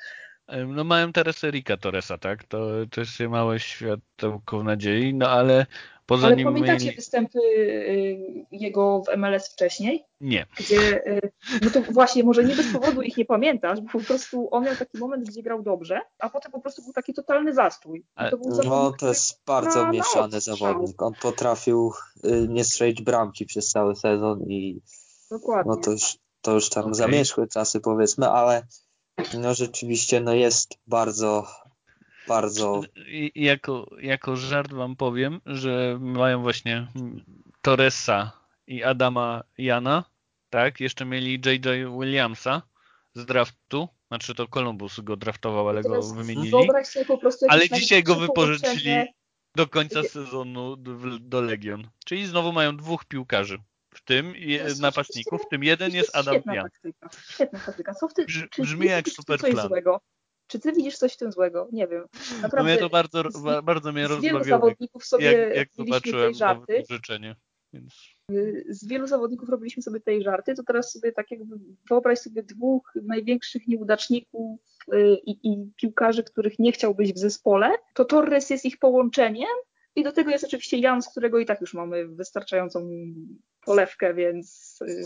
No 0.67 0.85
mają 0.85 1.13
teraz 1.13 1.45
Erika 1.45 1.77
Torresa, 1.77 2.19
tak? 2.19 2.45
To, 2.45 2.69
to 2.91 3.01
jest 3.01 3.21
małe 3.21 3.61
światełko 3.61 4.63
nadziei, 4.63 5.15
no 5.15 5.29
ale 5.29 5.67
Poza 6.07 6.27
Ale 6.27 6.37
nim 6.37 6.45
pamiętacie 6.45 6.93
występy 6.93 7.39
y, 7.39 8.47
jego 8.53 9.03
w 9.03 9.17
MLS 9.17 9.53
wcześniej? 9.53 10.05
Nie. 10.21 10.47
Gdzie, 10.59 11.07
y, 11.07 11.33
no 11.63 11.71
to 11.71 11.83
właśnie, 11.93 12.25
może 12.25 12.45
nie 12.45 12.57
bez 12.57 12.73
powodu 12.73 13.03
ich 13.03 13.17
nie 13.17 13.25
pamiętasz, 13.25 13.81
bo 13.81 13.89
po 13.99 14.05
prostu 14.07 14.49
on 14.51 14.65
miał 14.65 14.77
taki 14.77 14.99
moment, 14.99 15.29
gdzie 15.29 15.43
grał 15.43 15.63
dobrze, 15.63 16.01
a 16.19 16.31
potem 16.31 16.53
po 16.53 16.61
prostu 16.61 16.83
był 16.83 16.93
taki 16.93 17.15
totalny 17.15 17.55
zastój. 17.55 18.05
Ale- 18.15 18.31
To 18.31 18.37
był 18.39 18.49
No 18.51 18.55
zawodnik, 18.57 18.99
to 19.01 19.09
jest 19.09 19.41
bardzo 19.47 19.79
na- 19.81 19.85
na 19.87 19.91
mieszany 19.93 20.37
odstrzał. 20.37 20.57
zawodnik. 20.57 21.03
On 21.03 21.13
potrafił 21.23 21.93
y, 22.25 22.47
nie 22.49 22.65
strzelić 22.65 23.03
bramki 23.03 23.47
przez 23.47 23.69
cały 23.71 23.97
sezon 23.97 24.43
i 24.49 24.81
Dokładnie. 25.31 25.73
no 25.77 25.81
to 25.83 25.91
już, 25.91 26.17
to 26.41 26.53
już 26.53 26.69
tam 26.69 26.83
Okej. 26.85 26.95
zamierzchłe 26.95 27.47
czasy 27.47 27.81
powiedzmy, 27.81 28.29
ale 28.31 28.67
no 29.39 29.55
rzeczywiście 29.55 30.21
no 30.21 30.35
jest 30.35 30.75
bardzo, 30.87 31.47
bardzo 32.29 32.83
Jako, 33.35 33.91
jako 34.01 34.37
żart 34.37 34.73
wam 34.73 34.97
powiem, 34.97 35.41
że 35.47 35.99
mają 36.01 36.43
właśnie 36.43 36.87
Torresa 37.63 38.33
i 38.67 38.83
Adama 38.85 39.43
Jana, 39.59 40.05
tak? 40.51 40.81
Jeszcze 40.81 41.05
mieli 41.05 41.33
JJ 41.33 41.69
Williamsa 42.01 42.63
z 43.15 43.25
draftu, 43.27 43.89
znaczy 44.09 44.35
to 44.35 44.49
Columbus 44.49 45.01
go 45.01 45.17
draftował, 45.17 45.69
ale 45.69 45.83
go 45.83 46.03
wymienili. 46.03 46.51
Wyobraź 46.51 46.87
sobie 46.87 47.05
po 47.07 47.19
prostu 47.19 47.47
Ale 47.49 47.69
dzisiaj 47.69 48.03
go 48.03 48.15
wypożyczyli 48.15 48.73
połączenie- 48.75 49.07
do 49.57 49.67
końca 49.67 50.03
sezonu 50.03 50.77
do, 51.21 51.41
Legion. 51.41 51.89
Czyli 52.05 52.27
znowu 52.27 52.53
mają 52.53 52.77
dwóch 52.77 53.05
piłkarzy, 53.05 53.59
w 53.95 54.05
tym 54.05 54.35
jest 54.37 54.81
napastników, 54.81 55.43
w 55.43 55.49
tym 55.49 55.65
jeden 55.65 55.93
jest 55.95 56.17
Adam 56.17 56.35
świetna 56.35 56.55
Jan. 56.55 56.65
taktyka. 56.65 57.09
Świetna 57.29 57.59
taktyka. 57.59 57.95
Co 57.95 58.09
w 58.09 58.13
Brz- 58.15 58.49
czy 58.51 58.63
brzmi 58.63 58.81
ty 58.81 58.87
jak 58.87 59.09
super 59.09 59.41
plan. 59.41 59.69
złego? 59.69 60.01
Czy 60.55 60.61
ty 60.61 60.73
widzisz 60.73 60.99
coś 60.99 61.15
w 61.15 61.17
tym 61.17 61.33
złego? 61.33 61.69
Nie 61.73 61.89
wiem. 61.89 62.05
No 62.37 62.43
Naprawdę, 62.43 62.71
mnie 62.71 62.81
to 62.81 62.89
bardzo, 62.91 63.31
z- 63.31 63.43
ba- 63.43 63.63
bardzo 63.63 63.93
mnie 63.93 64.09
z 64.09 64.21
wielu 64.21 64.45
zawodników 64.45 65.05
sobie 65.05 65.33
jak, 65.33 65.57
jak 65.57 65.69
robiliśmy 65.79 66.01
zobaczyłem 66.01 66.25
tej 66.27 66.35
żarty. 66.35 66.83
życzenie. 66.91 67.37
Więc 67.73 67.95
z 68.69 68.89
wielu 68.89 69.07
zawodników 69.07 69.49
robiliśmy 69.49 69.83
sobie 69.83 70.01
tej 70.01 70.23
żarty, 70.23 70.55
to 70.55 70.63
teraz 70.63 70.93
sobie 70.93 71.13
tak 71.13 71.31
jakby 71.31 71.57
wyobraź 71.91 72.19
sobie 72.19 72.43
dwóch 72.43 72.93
największych 73.03 73.67
nieudaczników 73.69 74.61
y, 74.93 75.17
i, 75.27 75.53
i 75.53 75.71
piłkarzy, 75.77 76.25
których 76.25 76.59
nie 76.59 76.73
chciałbyś 76.73 77.13
w 77.13 77.19
zespole, 77.19 77.71
to 77.95 78.05
Torres 78.05 78.51
jest 78.51 78.65
ich 78.65 78.79
połączeniem 78.79 79.49
i 79.97 80.03
do 80.05 80.13
tego 80.13 80.31
jest 80.31 80.45
oczywiście 80.45 80.79
Jan, 80.79 81.03
z 81.03 81.09
którego 81.09 81.39
i 81.39 81.47
tak 81.47 81.61
już 81.61 81.75
mamy 81.75 82.09
wystarczającą 82.09 82.89
polewkę, 83.67 84.15
więc 84.15 84.79
y, 84.83 85.05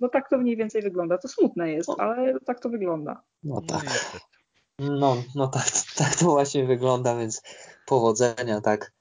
no 0.00 0.08
tak 0.08 0.30
to 0.30 0.38
mniej 0.38 0.56
więcej 0.56 0.82
wygląda. 0.82 1.18
To 1.18 1.28
smutne 1.28 1.72
jest, 1.72 1.90
ale 1.98 2.40
tak 2.40 2.60
to 2.60 2.68
wygląda. 2.68 3.22
no 3.42 3.54
no 3.54 3.60
tak. 3.60 3.82
No, 4.78 5.22
no 5.34 5.48
tak, 5.48 5.64
tak 5.98 6.16
to 6.16 6.24
właśnie 6.24 6.64
wygląda, 6.66 7.16
więc 7.18 7.42
powodzenia 7.86 8.60
tak 8.60 8.92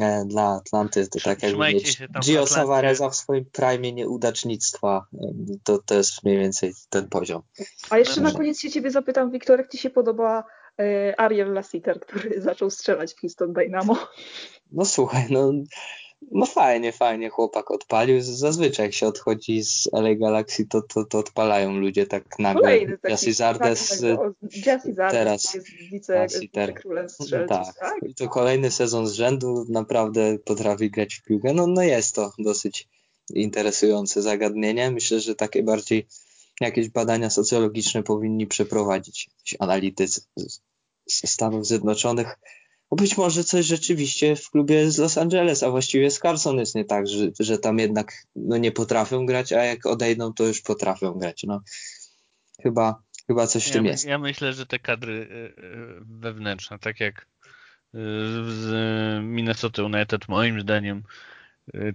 e, 0.00 0.24
dla 0.26 0.48
Atlanty. 0.54 1.08
To 1.08 1.18
tak 1.18 1.26
jakby 1.26 1.48
Trzymajcie 1.48 2.02
mieć 2.02 2.24
Gio. 2.24 2.46
Savareza 2.46 3.10
w 3.10 3.16
swoim 3.16 3.44
prime 3.44 3.92
nieudacznictwa. 3.92 5.06
em, 5.22 5.46
To, 5.64 5.78
to 5.78 5.94
jest 5.94 6.24
mniej 6.24 6.38
więcej 6.38 6.74
ten 6.90 7.08
poziom. 7.08 7.42
A 7.90 7.98
jeszcze 7.98 8.20
na 8.20 8.32
koniec 8.32 8.60
się 8.60 8.70
ciebie 8.70 8.90
zapytam, 8.90 9.30
Wiktor, 9.30 9.58
jak 9.58 9.70
ci 9.70 9.78
się 9.78 9.90
podoba 9.90 10.44
y, 10.80 11.14
Ariel 11.16 11.52
Lassiter, 11.52 12.00
który 12.00 12.40
zaczął 12.40 12.70
strzelać 12.70 13.14
w 13.14 13.20
Houston 13.20 13.52
Dynamo? 13.52 13.96
No 14.72 14.84
słuchaj, 14.84 15.26
no, 15.30 15.52
no 16.30 16.46
fajnie, 16.46 16.92
fajnie 16.92 17.30
chłopak 17.30 17.70
odpalił. 17.70 18.20
Zazwyczaj 18.20 18.86
jak 18.86 18.94
się 18.94 19.06
odchodzi 19.06 19.64
z 19.64 19.88
LA 19.92 20.14
Galaxy, 20.14 20.66
to, 20.66 20.82
to, 20.82 21.04
to 21.04 21.18
odpalają 21.18 21.72
ludzie 21.72 22.06
tak 22.06 22.38
nagle. 22.38 22.62
Taki 22.62 23.10
Jesse 23.10 23.32
Zardes, 23.32 24.04
teraz 25.10 25.54
jest 25.54 26.40
wicekrólem 26.40 27.04
No 27.18 27.24
strzelców, 27.24 27.56
tak. 27.56 27.78
tak? 27.78 28.10
I 28.10 28.14
to 28.14 28.28
kolejny 28.28 28.70
sezon 28.70 29.06
z 29.06 29.12
rzędu 29.12 29.66
naprawdę 29.68 30.38
potrafi 30.38 30.90
grać 30.90 31.14
w 31.14 31.22
piłkę. 31.22 31.52
No, 31.54 31.66
no 31.66 31.82
jest 31.82 32.14
to 32.14 32.32
dosyć 32.38 32.88
interesujące 33.34 34.22
zagadnienie. 34.22 34.90
Myślę, 34.90 35.20
że 35.20 35.34
takie 35.34 35.62
bardziej 35.62 36.06
jakieś 36.60 36.88
badania 36.88 37.30
socjologiczne 37.30 38.02
powinni 38.02 38.46
przeprowadzić 38.46 39.30
analitycy 39.58 40.20
Stanów 41.08 41.66
Zjednoczonych. 41.66 42.38
Bo 42.92 42.96
być 42.96 43.16
może 43.16 43.44
coś 43.44 43.66
rzeczywiście 43.66 44.36
w 44.36 44.50
klubie 44.50 44.90
z 44.90 44.98
Los 44.98 45.18
Angeles, 45.18 45.62
a 45.62 45.70
właściwie 45.70 46.10
z 46.10 46.18
Carson 46.18 46.58
jest 46.58 46.74
nie 46.74 46.84
tak, 46.84 47.06
że, 47.08 47.30
że 47.40 47.58
tam 47.58 47.78
jednak 47.78 48.12
no, 48.36 48.56
nie 48.56 48.72
potrafią 48.72 49.26
grać, 49.26 49.52
a 49.52 49.64
jak 49.64 49.86
odejdą, 49.86 50.32
to 50.32 50.44
już 50.44 50.60
potrafią 50.60 51.12
grać. 51.12 51.42
No, 51.46 51.62
chyba, 52.62 53.02
chyba 53.26 53.46
coś 53.46 53.64
w 53.64 53.66
Ja, 53.66 53.72
tym 53.72 53.82
my- 53.84 53.88
jest. 53.90 54.04
ja 54.04 54.18
myślę, 54.18 54.52
że 54.52 54.66
te 54.66 54.78
kadry 54.78 55.12
y, 55.12 55.62
y, 55.64 56.04
wewnętrzne, 56.04 56.78
tak 56.78 57.00
jak 57.00 57.20
y, 57.20 57.98
z 58.48 58.70
Minnesota 59.24 59.82
United, 59.82 60.28
moim 60.28 60.60
zdaniem, 60.60 61.02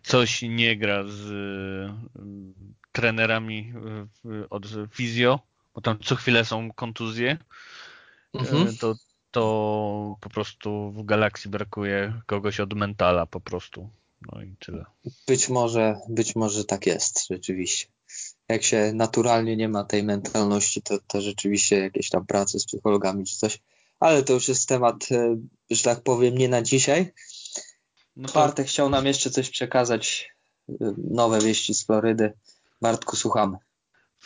coś 0.04 0.42
nie 0.42 0.78
gra 0.78 1.04
z 1.08 1.28
trenerami 2.92 3.74
od 4.50 4.66
fizjo, 4.92 5.40
bo 5.76 5.82
tam 5.82 6.00
co 6.00 6.16
chwilę 6.16 6.46
są 6.46 6.72
kontuzje, 6.74 7.38
Mhm. 8.34 8.78
to, 8.78 8.96
to 9.32 10.16
po 10.22 10.30
prostu 10.30 10.92
w 10.92 11.06
Galaxii 11.06 11.52
brakuje 11.52 12.22
kogoś 12.26 12.60
od 12.60 12.74
mentala 12.74 13.26
po 13.26 13.40
prostu. 13.40 13.90
No 14.32 14.42
i 14.42 14.56
tyle. 14.66 14.86
Być 15.28 15.50
może, 15.50 16.00
być 16.10 16.36
może 16.36 16.66
tak 16.66 16.88
jest, 16.88 17.28
rzeczywiście. 17.28 17.88
Jak 18.50 18.64
się 18.64 18.92
naturalnie 18.94 19.58
nie 19.58 19.70
ma 19.70 19.84
tej 19.84 20.04
mentalności, 20.04 20.82
to, 20.82 20.98
to 21.08 21.22
rzeczywiście 21.22 21.80
jakieś 21.80 22.10
tam 22.10 22.26
prace 22.26 22.60
z 22.60 22.66
psychologami 22.66 23.26
czy 23.26 23.36
coś. 23.36 23.60
Ale 24.00 24.24
to 24.24 24.34
już 24.34 24.48
jest 24.48 24.70
temat, 24.70 25.12
e, 25.12 25.38
że 25.70 25.84
tak 25.84 26.02
powiem, 26.02 26.38
nie 26.38 26.50
na 26.50 26.62
dzisiaj. 26.62 27.14
No 28.16 28.28
to 28.28 28.34
Bartek 28.34 28.68
chciał 28.68 28.90
nam 28.90 29.06
jeszcze 29.06 29.30
coś 29.32 29.50
przekazać, 29.50 30.30
e, 30.70 30.74
nowe 30.98 31.42
wieści 31.42 31.74
z 31.74 31.86
Florydy. 31.86 32.34
Bartku, 32.82 33.16
słuchamy. 33.16 33.58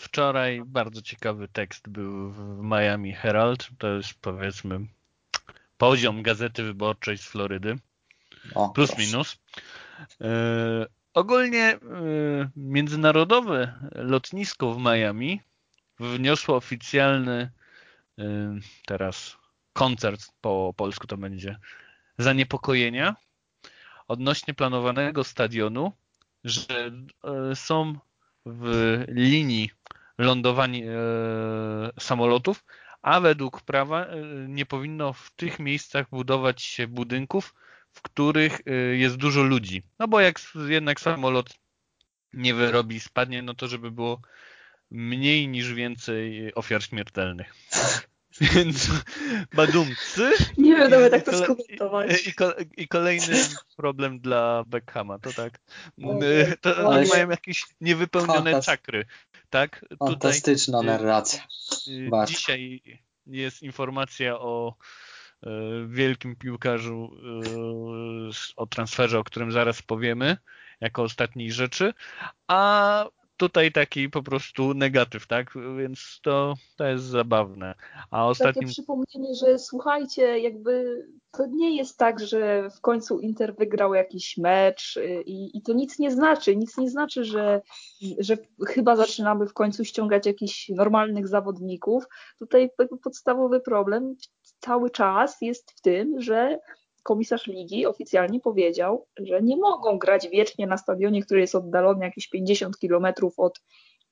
Wczoraj 0.01 0.61
bardzo 0.65 1.01
ciekawy 1.01 1.47
tekst 1.47 1.89
był 1.89 2.31
w 2.31 2.59
Miami 2.63 3.13
Herald. 3.13 3.69
To 3.77 3.87
jest 3.87 4.13
powiedzmy 4.21 4.79
poziom 5.77 6.23
gazety 6.23 6.63
wyborczej 6.63 7.17
z 7.17 7.25
Florydy. 7.25 7.75
O, 8.55 8.69
Plus 8.69 8.91
proszę. 8.91 9.05
minus. 9.05 9.39
E, 10.21 10.85
ogólnie 11.13 11.63
e, 11.63 11.79
międzynarodowe 12.55 13.73
lotnisko 13.95 14.73
w 14.73 14.77
Miami 14.79 15.41
wniosło 15.99 16.55
oficjalny 16.55 17.51
e, 18.19 18.23
teraz 18.85 19.37
koncert 19.73 20.21
po 20.41 20.73
polsku 20.77 21.07
to 21.07 21.17
będzie 21.17 21.57
zaniepokojenia 22.17 23.15
odnośnie 24.07 24.53
planowanego 24.53 25.23
stadionu, 25.23 25.91
że 26.43 26.91
są 27.55 27.95
w 28.45 29.04
linii 29.08 29.69
lądowań 30.17 30.75
e, 30.75 30.91
samolotów, 31.99 32.63
a 33.01 33.19
według 33.19 33.62
prawa 33.62 34.06
e, 34.06 34.17
nie 34.47 34.65
powinno 34.65 35.13
w 35.13 35.32
tych 35.32 35.60
miejscach 35.60 36.10
budować 36.10 36.62
się 36.62 36.88
budynków, 36.88 37.54
w 37.91 38.01
których 38.01 38.62
e, 38.65 38.71
jest 38.73 39.15
dużo 39.15 39.43
ludzi. 39.43 39.84
No 39.99 40.08
bo 40.08 40.19
jak 40.19 40.39
jednak 40.67 40.99
samolot 40.99 41.49
nie 42.34 42.54
wyrobi, 42.54 42.99
spadnie, 42.99 43.41
no 43.41 43.54
to 43.54 43.67
żeby 43.67 43.91
było 43.91 44.21
mniej 44.91 45.47
niż 45.47 45.73
więcej 45.73 46.54
ofiar 46.56 46.84
śmiertelnych. 46.84 47.54
Więc 48.56 48.89
badumcy 49.54 50.32
Nie 50.58 50.75
wiem 50.75 50.91
nawet 50.91 51.13
jak 51.13 51.23
to 51.25 51.43
skomentować. 51.43 52.27
i, 52.27 52.34
I 52.84 52.88
kolejny 52.88 53.36
problem 53.77 54.19
dla 54.19 54.63
Beckhama, 54.67 55.19
to 55.19 55.34
tak. 55.34 55.60
Ojej. 56.04 56.54
To 56.62 56.75
Ale 56.77 56.86
oni 56.88 57.06
się- 57.08 57.13
mają 57.13 57.30
jakieś 57.30 57.65
niewypełnione 57.82 58.62
czakry, 58.62 59.06
tak? 59.49 59.80
Tutaj 59.89 60.08
Fantastyczna 60.08 60.80
y, 60.82 60.84
narracja. 60.84 61.47
y, 61.88 62.10
Bardzo. 62.10 62.34
dzisiaj 62.34 62.82
jest 63.27 63.62
informacja 63.63 64.39
o 64.39 64.75
y, 65.43 65.47
wielkim 65.88 66.36
piłkarzu, 66.36 67.12
s- 68.30 68.54
o 68.56 68.65
transferze, 68.67 69.19
o 69.19 69.23
którym 69.23 69.51
zaraz 69.51 69.82
powiemy, 69.82 70.38
jako 70.82 71.04
ostatniej 71.04 71.51
rzeczy, 71.51 71.93
a 72.47 73.06
tutaj 73.41 73.71
taki 73.71 74.10
po 74.10 74.23
prostu 74.23 74.73
negatyw, 74.73 75.27
tak? 75.27 75.54
Więc 75.77 76.19
to, 76.23 76.54
to 76.77 76.86
jest 76.86 77.04
zabawne. 77.04 77.75
A 78.12 78.17
Takie 78.17 78.30
ostatnim 78.30 78.69
przypomnienie, 78.69 79.36
że 79.36 79.60
słuchajcie, 79.60 80.39
jakby 80.39 81.06
to 81.32 81.45
nie 81.45 81.77
jest 81.77 81.97
tak, 81.97 82.19
że 82.19 82.69
w 82.69 82.82
końcu 82.82 83.19
Inter 83.19 83.56
wygrał 83.56 83.93
jakiś 83.93 84.38
mecz 84.38 84.97
y, 84.97 85.23
i, 85.25 85.58
i 85.58 85.62
to 85.62 85.73
nic 85.73 85.99
nie 85.99 86.12
znaczy. 86.12 86.56
Nic 86.56 86.77
nie 86.77 86.89
znaczy, 86.89 87.23
że, 87.23 87.62
że 88.19 88.37
chyba 88.67 88.96
zaczynamy 88.96 89.48
w 89.48 89.54
końcu 89.54 89.85
ściągać 89.85 90.25
jakichś 90.25 90.69
normalnych 90.69 91.27
zawodników. 91.27 92.04
Tutaj 92.39 92.69
podstawowy 93.04 93.60
problem 93.60 94.15
cały 94.60 94.89
czas 94.89 95.42
jest 95.42 95.71
w 95.71 95.81
tym, 95.81 96.21
że 96.21 96.60
komisarz 97.04 97.47
ligi 97.47 97.85
oficjalnie 97.85 98.39
powiedział, 98.39 99.08
że 99.19 99.41
nie 99.41 99.58
mogą 99.58 99.97
grać 99.97 100.29
wiecznie 100.29 100.67
na 100.67 100.77
stadionie, 100.77 101.21
który 101.23 101.41
jest 101.41 101.56
oddalony 101.56 102.06
jakieś 102.06 102.29
50 102.29 102.79
kilometrów 102.79 103.39
od 103.39 103.62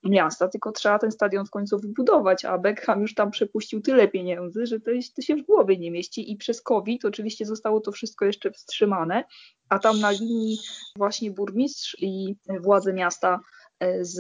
miasta, 0.04 0.48
tylko 0.48 0.72
trzeba 0.72 1.00
ten 1.00 1.12
stadion 1.12 1.46
w 1.46 1.50
końcu 1.50 1.80
wybudować, 1.80 2.46
a 2.46 2.58
Beckham 2.58 3.02
już 3.02 3.14
tam 3.14 3.32
przepuścił 3.32 3.82
tyle 3.82 4.08
pieniędzy, 4.08 4.66
że 4.66 4.80
to, 4.80 4.92
to 5.16 5.22
się 5.22 5.36
w 5.36 5.46
głowie 5.46 5.78
nie 5.78 5.92
mieści. 5.92 6.32
I 6.32 6.38
przez 6.38 6.62
COVID 6.62 7.06
oczywiście 7.06 7.46
zostało 7.46 7.80
to 7.80 7.92
wszystko 7.92 8.26
jeszcze 8.26 8.52
wstrzymane, 8.52 9.24
a 9.70 9.80
tam 9.80 10.00
na 10.00 10.12
linii 10.12 10.58
właśnie 10.96 11.32
burmistrz 11.32 11.98
i 12.00 12.36
władze 12.62 12.94
miasta 12.94 13.40
e, 13.80 14.06
z 14.06 14.20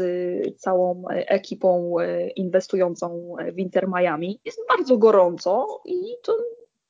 całą 0.60 1.04
ekipą 1.10 2.00
e, 2.00 2.30
inwestującą 2.30 3.36
w 3.54 3.60
Inter 3.60 3.88
Miami. 3.88 4.42
Jest 4.46 4.60
bardzo 4.70 4.98
gorąco 4.98 5.82
i 5.86 6.16
to 6.24 6.38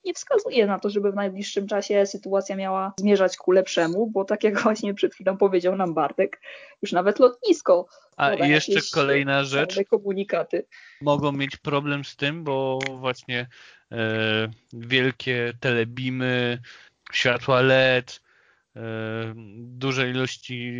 nie 0.05 0.13
wskazuje 0.13 0.67
na 0.67 0.79
to, 0.79 0.89
żeby 0.89 1.11
w 1.11 1.15
najbliższym 1.15 1.67
czasie 1.67 2.05
sytuacja 2.05 2.55
miała 2.55 2.93
zmierzać 2.99 3.37
ku 3.37 3.51
lepszemu, 3.51 4.07
bo 4.07 4.25
tak 4.25 4.43
jak 4.43 4.61
właśnie 4.63 4.93
przed 4.93 5.13
chwilą 5.13 5.37
powiedział 5.37 5.75
nam 5.75 5.93
Bartek, 5.93 6.41
już 6.81 6.91
nawet 6.91 7.19
lotnisko. 7.19 7.87
A 8.17 8.33
jeszcze 8.33 8.79
kolejna 8.93 9.43
rzecz. 9.43 9.79
Komunikaty. 9.89 10.65
Mogą 11.01 11.31
mieć 11.31 11.57
problem 11.57 12.05
z 12.05 12.15
tym, 12.15 12.43
bo 12.43 12.79
właśnie 12.99 13.47
e, 13.91 14.49
wielkie 14.73 15.53
telebimy, 15.59 16.59
światła 17.13 17.61
LED, 17.61 18.21
e, 18.75 18.81
duże 19.57 20.09
ilości 20.09 20.73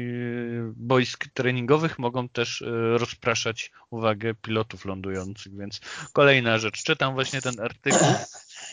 boisk 0.76 1.26
treningowych 1.34 2.00
mogą 2.00 2.30
też 2.30 2.62
e, 2.62 2.66
rozpraszać 2.98 3.72
uwagę 3.90 4.34
pilotów 4.34 4.86
lądujących, 4.86 5.58
więc 5.58 5.82
kolejna 6.14 6.58
rzecz. 6.58 6.84
Czytam 6.84 7.14
właśnie 7.14 7.42
ten 7.42 7.60
artykuł 7.60 8.08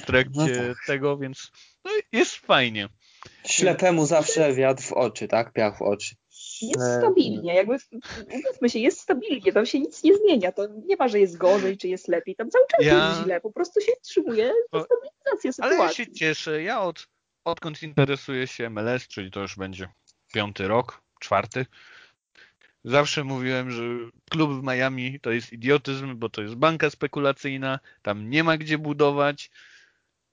w 0.02 0.06
trakcie 0.06 0.40
no 0.40 0.46
tak. 0.46 0.86
tego, 0.86 1.18
więc 1.18 1.50
no 1.84 1.90
jest 2.12 2.36
fajnie. 2.36 2.88
Ślepemu 3.44 4.06
zawsze 4.06 4.54
wiatr 4.54 4.82
w 4.82 4.92
oczy, 4.92 5.28
tak? 5.28 5.52
Piach 5.52 5.78
w 5.78 5.82
oczy. 5.82 6.16
Jest 6.62 6.80
e, 6.80 6.98
stabilnie, 6.98 7.54
jakby 7.54 7.76
umówmy 8.32 8.70
się, 8.70 8.78
jest 8.78 9.00
stabilnie, 9.00 9.52
tam 9.52 9.66
się 9.66 9.80
nic 9.80 10.02
nie 10.02 10.16
zmienia, 10.16 10.52
to 10.52 10.66
nie 10.86 10.96
ma, 10.96 11.08
że 11.08 11.20
jest 11.20 11.36
gorzej, 11.36 11.78
czy 11.78 11.88
jest 11.88 12.08
lepiej, 12.08 12.36
tam 12.36 12.50
cały 12.50 12.64
czas 12.66 12.86
ja... 12.86 13.08
jest 13.08 13.22
źle, 13.22 13.40
po 13.40 13.52
prostu 13.52 13.80
się 13.80 13.92
utrzymuje 14.02 14.52
stabilizację 14.68 15.52
sytuacji. 15.52 15.76
Ale 15.76 15.86
ja 15.86 15.92
się 15.92 16.12
cieszę, 16.12 16.62
ja 16.62 16.80
od, 16.80 17.08
odkąd 17.44 17.82
interesuję 17.82 18.46
się 18.46 18.70
MLS, 18.70 19.08
czyli 19.08 19.30
to 19.30 19.40
już 19.40 19.56
będzie 19.56 19.88
piąty 20.32 20.68
rok, 20.68 21.02
czwarty, 21.20 21.66
Zawsze 22.86 23.24
mówiłem, 23.24 23.70
że 23.70 23.82
klub 24.30 24.60
w 24.60 24.62
Miami 24.62 25.20
to 25.20 25.30
jest 25.30 25.52
idiotyzm, 25.52 26.16
bo 26.16 26.28
to 26.28 26.42
jest 26.42 26.54
banka 26.54 26.90
spekulacyjna, 26.90 27.78
tam 28.02 28.30
nie 28.30 28.44
ma 28.44 28.56
gdzie 28.56 28.78
budować 28.78 29.50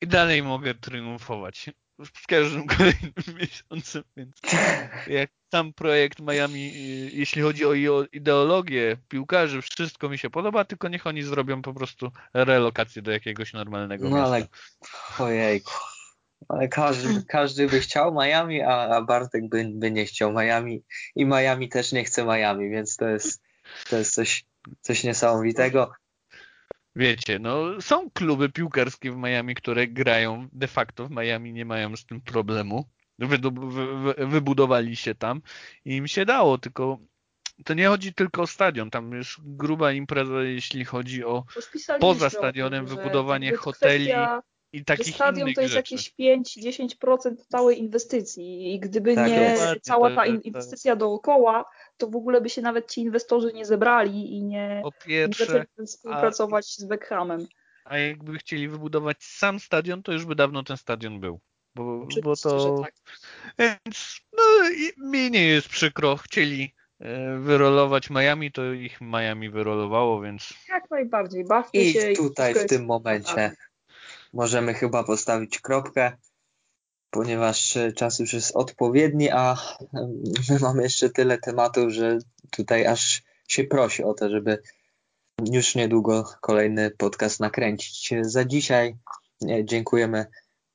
i 0.03 0.07
dalej 0.07 0.43
mogę 0.43 0.73
triumfować 0.73 1.69
z 2.23 2.27
każdym 2.27 2.67
kolejnym 2.77 3.13
miesiącem, 3.39 4.03
więc 4.17 4.35
jak 5.07 5.29
sam 5.51 5.73
projekt 5.73 6.19
Miami, 6.19 6.71
y, 6.75 7.11
jeśli 7.13 7.41
chodzi 7.41 7.65
o 7.65 8.03
ideologię 8.11 8.97
piłkarzy, 9.07 9.61
wszystko 9.61 10.09
mi 10.09 10.17
się 10.17 10.29
podoba, 10.29 10.65
tylko 10.65 10.87
niech 10.87 11.07
oni 11.07 11.23
zrobią 11.23 11.61
po 11.61 11.73
prostu 11.73 12.11
relokację 12.33 13.01
do 13.01 13.11
jakiegoś 13.11 13.53
normalnego 13.53 14.09
no, 14.09 14.15
miasta. 14.15 14.35
Ale, 14.35 14.47
ojejku. 15.19 15.71
Ale 16.49 16.67
każdy, 16.67 17.23
każdy 17.27 17.67
by 17.67 17.79
chciał 17.79 18.13
Miami, 18.13 18.61
a, 18.61 18.95
a 18.95 19.01
Bartek 19.01 19.49
by, 19.49 19.71
by 19.73 19.91
nie 19.91 20.05
chciał 20.05 20.31
Miami 20.31 20.83
i 21.15 21.25
Miami 21.25 21.69
też 21.69 21.91
nie 21.91 22.03
chce 22.03 22.25
Miami, 22.25 22.69
więc 22.69 22.97
to 22.97 23.07
jest, 23.07 23.41
to 23.89 23.97
jest 23.97 24.13
coś, 24.13 24.45
coś 24.81 25.03
niesamowitego. 25.03 25.91
Wiecie, 26.95 27.39
no 27.39 27.81
są 27.81 28.09
kluby 28.11 28.49
piłkarskie 28.49 29.11
w 29.11 29.17
Miami, 29.17 29.55
które 29.55 29.87
grają 29.87 30.47
de 30.51 30.67
facto 30.67 31.07
w 31.07 31.11
Miami, 31.11 31.53
nie 31.53 31.65
mają 31.65 31.95
z 31.95 32.05
tym 32.05 32.21
problemu. 32.21 32.85
Wy, 33.19 33.37
wy, 33.37 34.27
wybudowali 34.27 34.95
się 34.95 35.15
tam 35.15 35.41
i 35.85 35.95
im 35.95 36.07
się 36.07 36.25
dało, 36.25 36.57
tylko 36.57 36.99
to 37.65 37.73
nie 37.73 37.87
chodzi 37.87 38.13
tylko 38.13 38.41
o 38.41 38.47
stadion, 38.47 38.89
tam 38.89 39.11
jest 39.11 39.29
gruba 39.39 39.91
impreza, 39.91 40.43
jeśli 40.43 40.85
chodzi 40.85 41.23
o 41.23 41.43
poza 41.99 42.29
stadionem, 42.29 42.85
wybudowanie 42.85 43.55
hoteli. 43.55 44.05
Kwestia 44.05 44.41
i 44.73 44.85
takich 44.85 45.15
stadion 45.15 45.53
to 45.53 45.61
jest 45.61 45.73
rzeczy. 45.73 45.93
jakieś 45.93 46.13
5-10% 46.19 47.35
całej 47.49 47.79
inwestycji 47.79 48.73
i 48.73 48.79
gdyby 48.79 49.15
tak, 49.15 49.31
nie 49.31 49.55
cała 49.81 50.15
ta 50.15 50.25
inwestycja 50.25 50.95
dookoła, 50.95 51.65
to 51.97 52.07
w 52.07 52.15
ogóle 52.15 52.41
by 52.41 52.49
się 52.49 52.61
nawet 52.61 52.91
ci 52.91 53.01
inwestorzy 53.01 53.53
nie 53.53 53.65
zebrali 53.65 54.37
i 54.37 54.43
nie, 54.43 54.83
pierwsze, 55.05 55.43
nie 55.43 55.49
zaczęli 55.49 55.87
współpracować 55.87 56.65
a, 56.65 56.81
z 56.81 56.85
Beckhamem. 56.85 57.47
A 57.85 57.97
jakby 57.97 58.37
chcieli 58.37 58.67
wybudować 58.67 59.23
sam 59.23 59.59
stadion, 59.59 60.03
to 60.03 60.11
już 60.11 60.25
by 60.25 60.35
dawno 60.35 60.63
ten 60.63 60.77
stadion 60.77 61.19
był. 61.19 61.39
Bo, 61.75 62.07
bo 62.23 62.35
to. 62.35 62.81
Tak. 62.81 62.93
Więc 63.59 64.19
no, 64.33 64.43
mi 65.09 65.31
nie 65.31 65.47
jest 65.47 65.69
przykro. 65.69 66.17
Chcieli 66.17 66.73
e, 66.99 67.37
wyrolować 67.39 68.09
Miami, 68.09 68.51
to 68.51 68.73
ich 68.73 69.01
Miami 69.01 69.49
wyrolowało, 69.49 70.21
więc. 70.21 70.53
Jak 70.69 70.91
najbardziej. 70.91 71.45
Bawcie 71.45 71.81
I 71.81 71.93
się. 71.93 72.11
I 72.11 72.15
tutaj 72.15 72.53
w 72.53 72.65
tym 72.65 72.85
momencie 72.85 73.51
możemy 74.33 74.73
chyba 74.73 75.03
postawić 75.03 75.59
kropkę, 75.59 76.17
ponieważ 77.09 77.77
czas 77.95 78.19
już 78.19 78.33
jest 78.33 78.55
odpowiedni, 78.55 79.29
a 79.29 79.57
my 80.49 80.59
mamy 80.59 80.83
jeszcze 80.83 81.09
tyle 81.09 81.37
tematów, 81.37 81.91
że 81.91 82.17
tutaj 82.51 82.87
aż 82.87 83.23
się 83.47 83.63
prosi 83.63 84.03
o 84.03 84.13
to, 84.13 84.29
żeby 84.29 84.61
już 85.51 85.75
niedługo 85.75 86.23
kolejny 86.41 86.91
podcast 86.91 87.39
nakręcić. 87.39 88.13
Za 88.21 88.45
dzisiaj 88.45 88.97
dziękujemy 89.63 90.25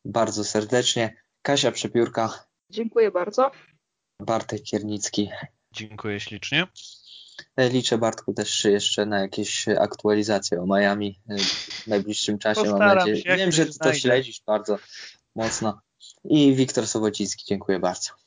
bardzo 0.05 0.45
serdecznie. 0.45 1.17
Kasia 1.43 1.73
Przepiórka. 1.73 2.45
Dziękuję 2.71 3.11
bardzo. 3.11 3.51
Bartek 4.23 4.63
Kiernicki. 4.63 5.31
Dziękuję 5.73 6.21
ślicznie. 6.21 6.67
Liczę 7.59 7.99
Bartku 7.99 8.35
też 8.35 8.65
jeszcze 8.65 9.07
na 9.07 9.21
jakieś 9.21 9.69
aktualizacje 9.69 10.63
o 10.63 10.67
Miami 10.67 11.21
w 11.71 11.87
najbliższym 11.87 12.39
czasie. 12.39 12.61
Postaram 12.61 12.89
mam 12.89 12.99
nadzieję. 12.99 13.37
Wiem, 13.37 13.53
że 13.53 13.67
ty 13.67 13.79
to 13.79 13.95
śledzisz 13.95 14.43
bardzo 14.47 14.79
mocno. 15.35 15.81
I 16.25 16.55
Wiktor 16.55 16.87
Sobociński, 16.87 17.45
dziękuję 17.47 17.79
bardzo. 17.79 18.11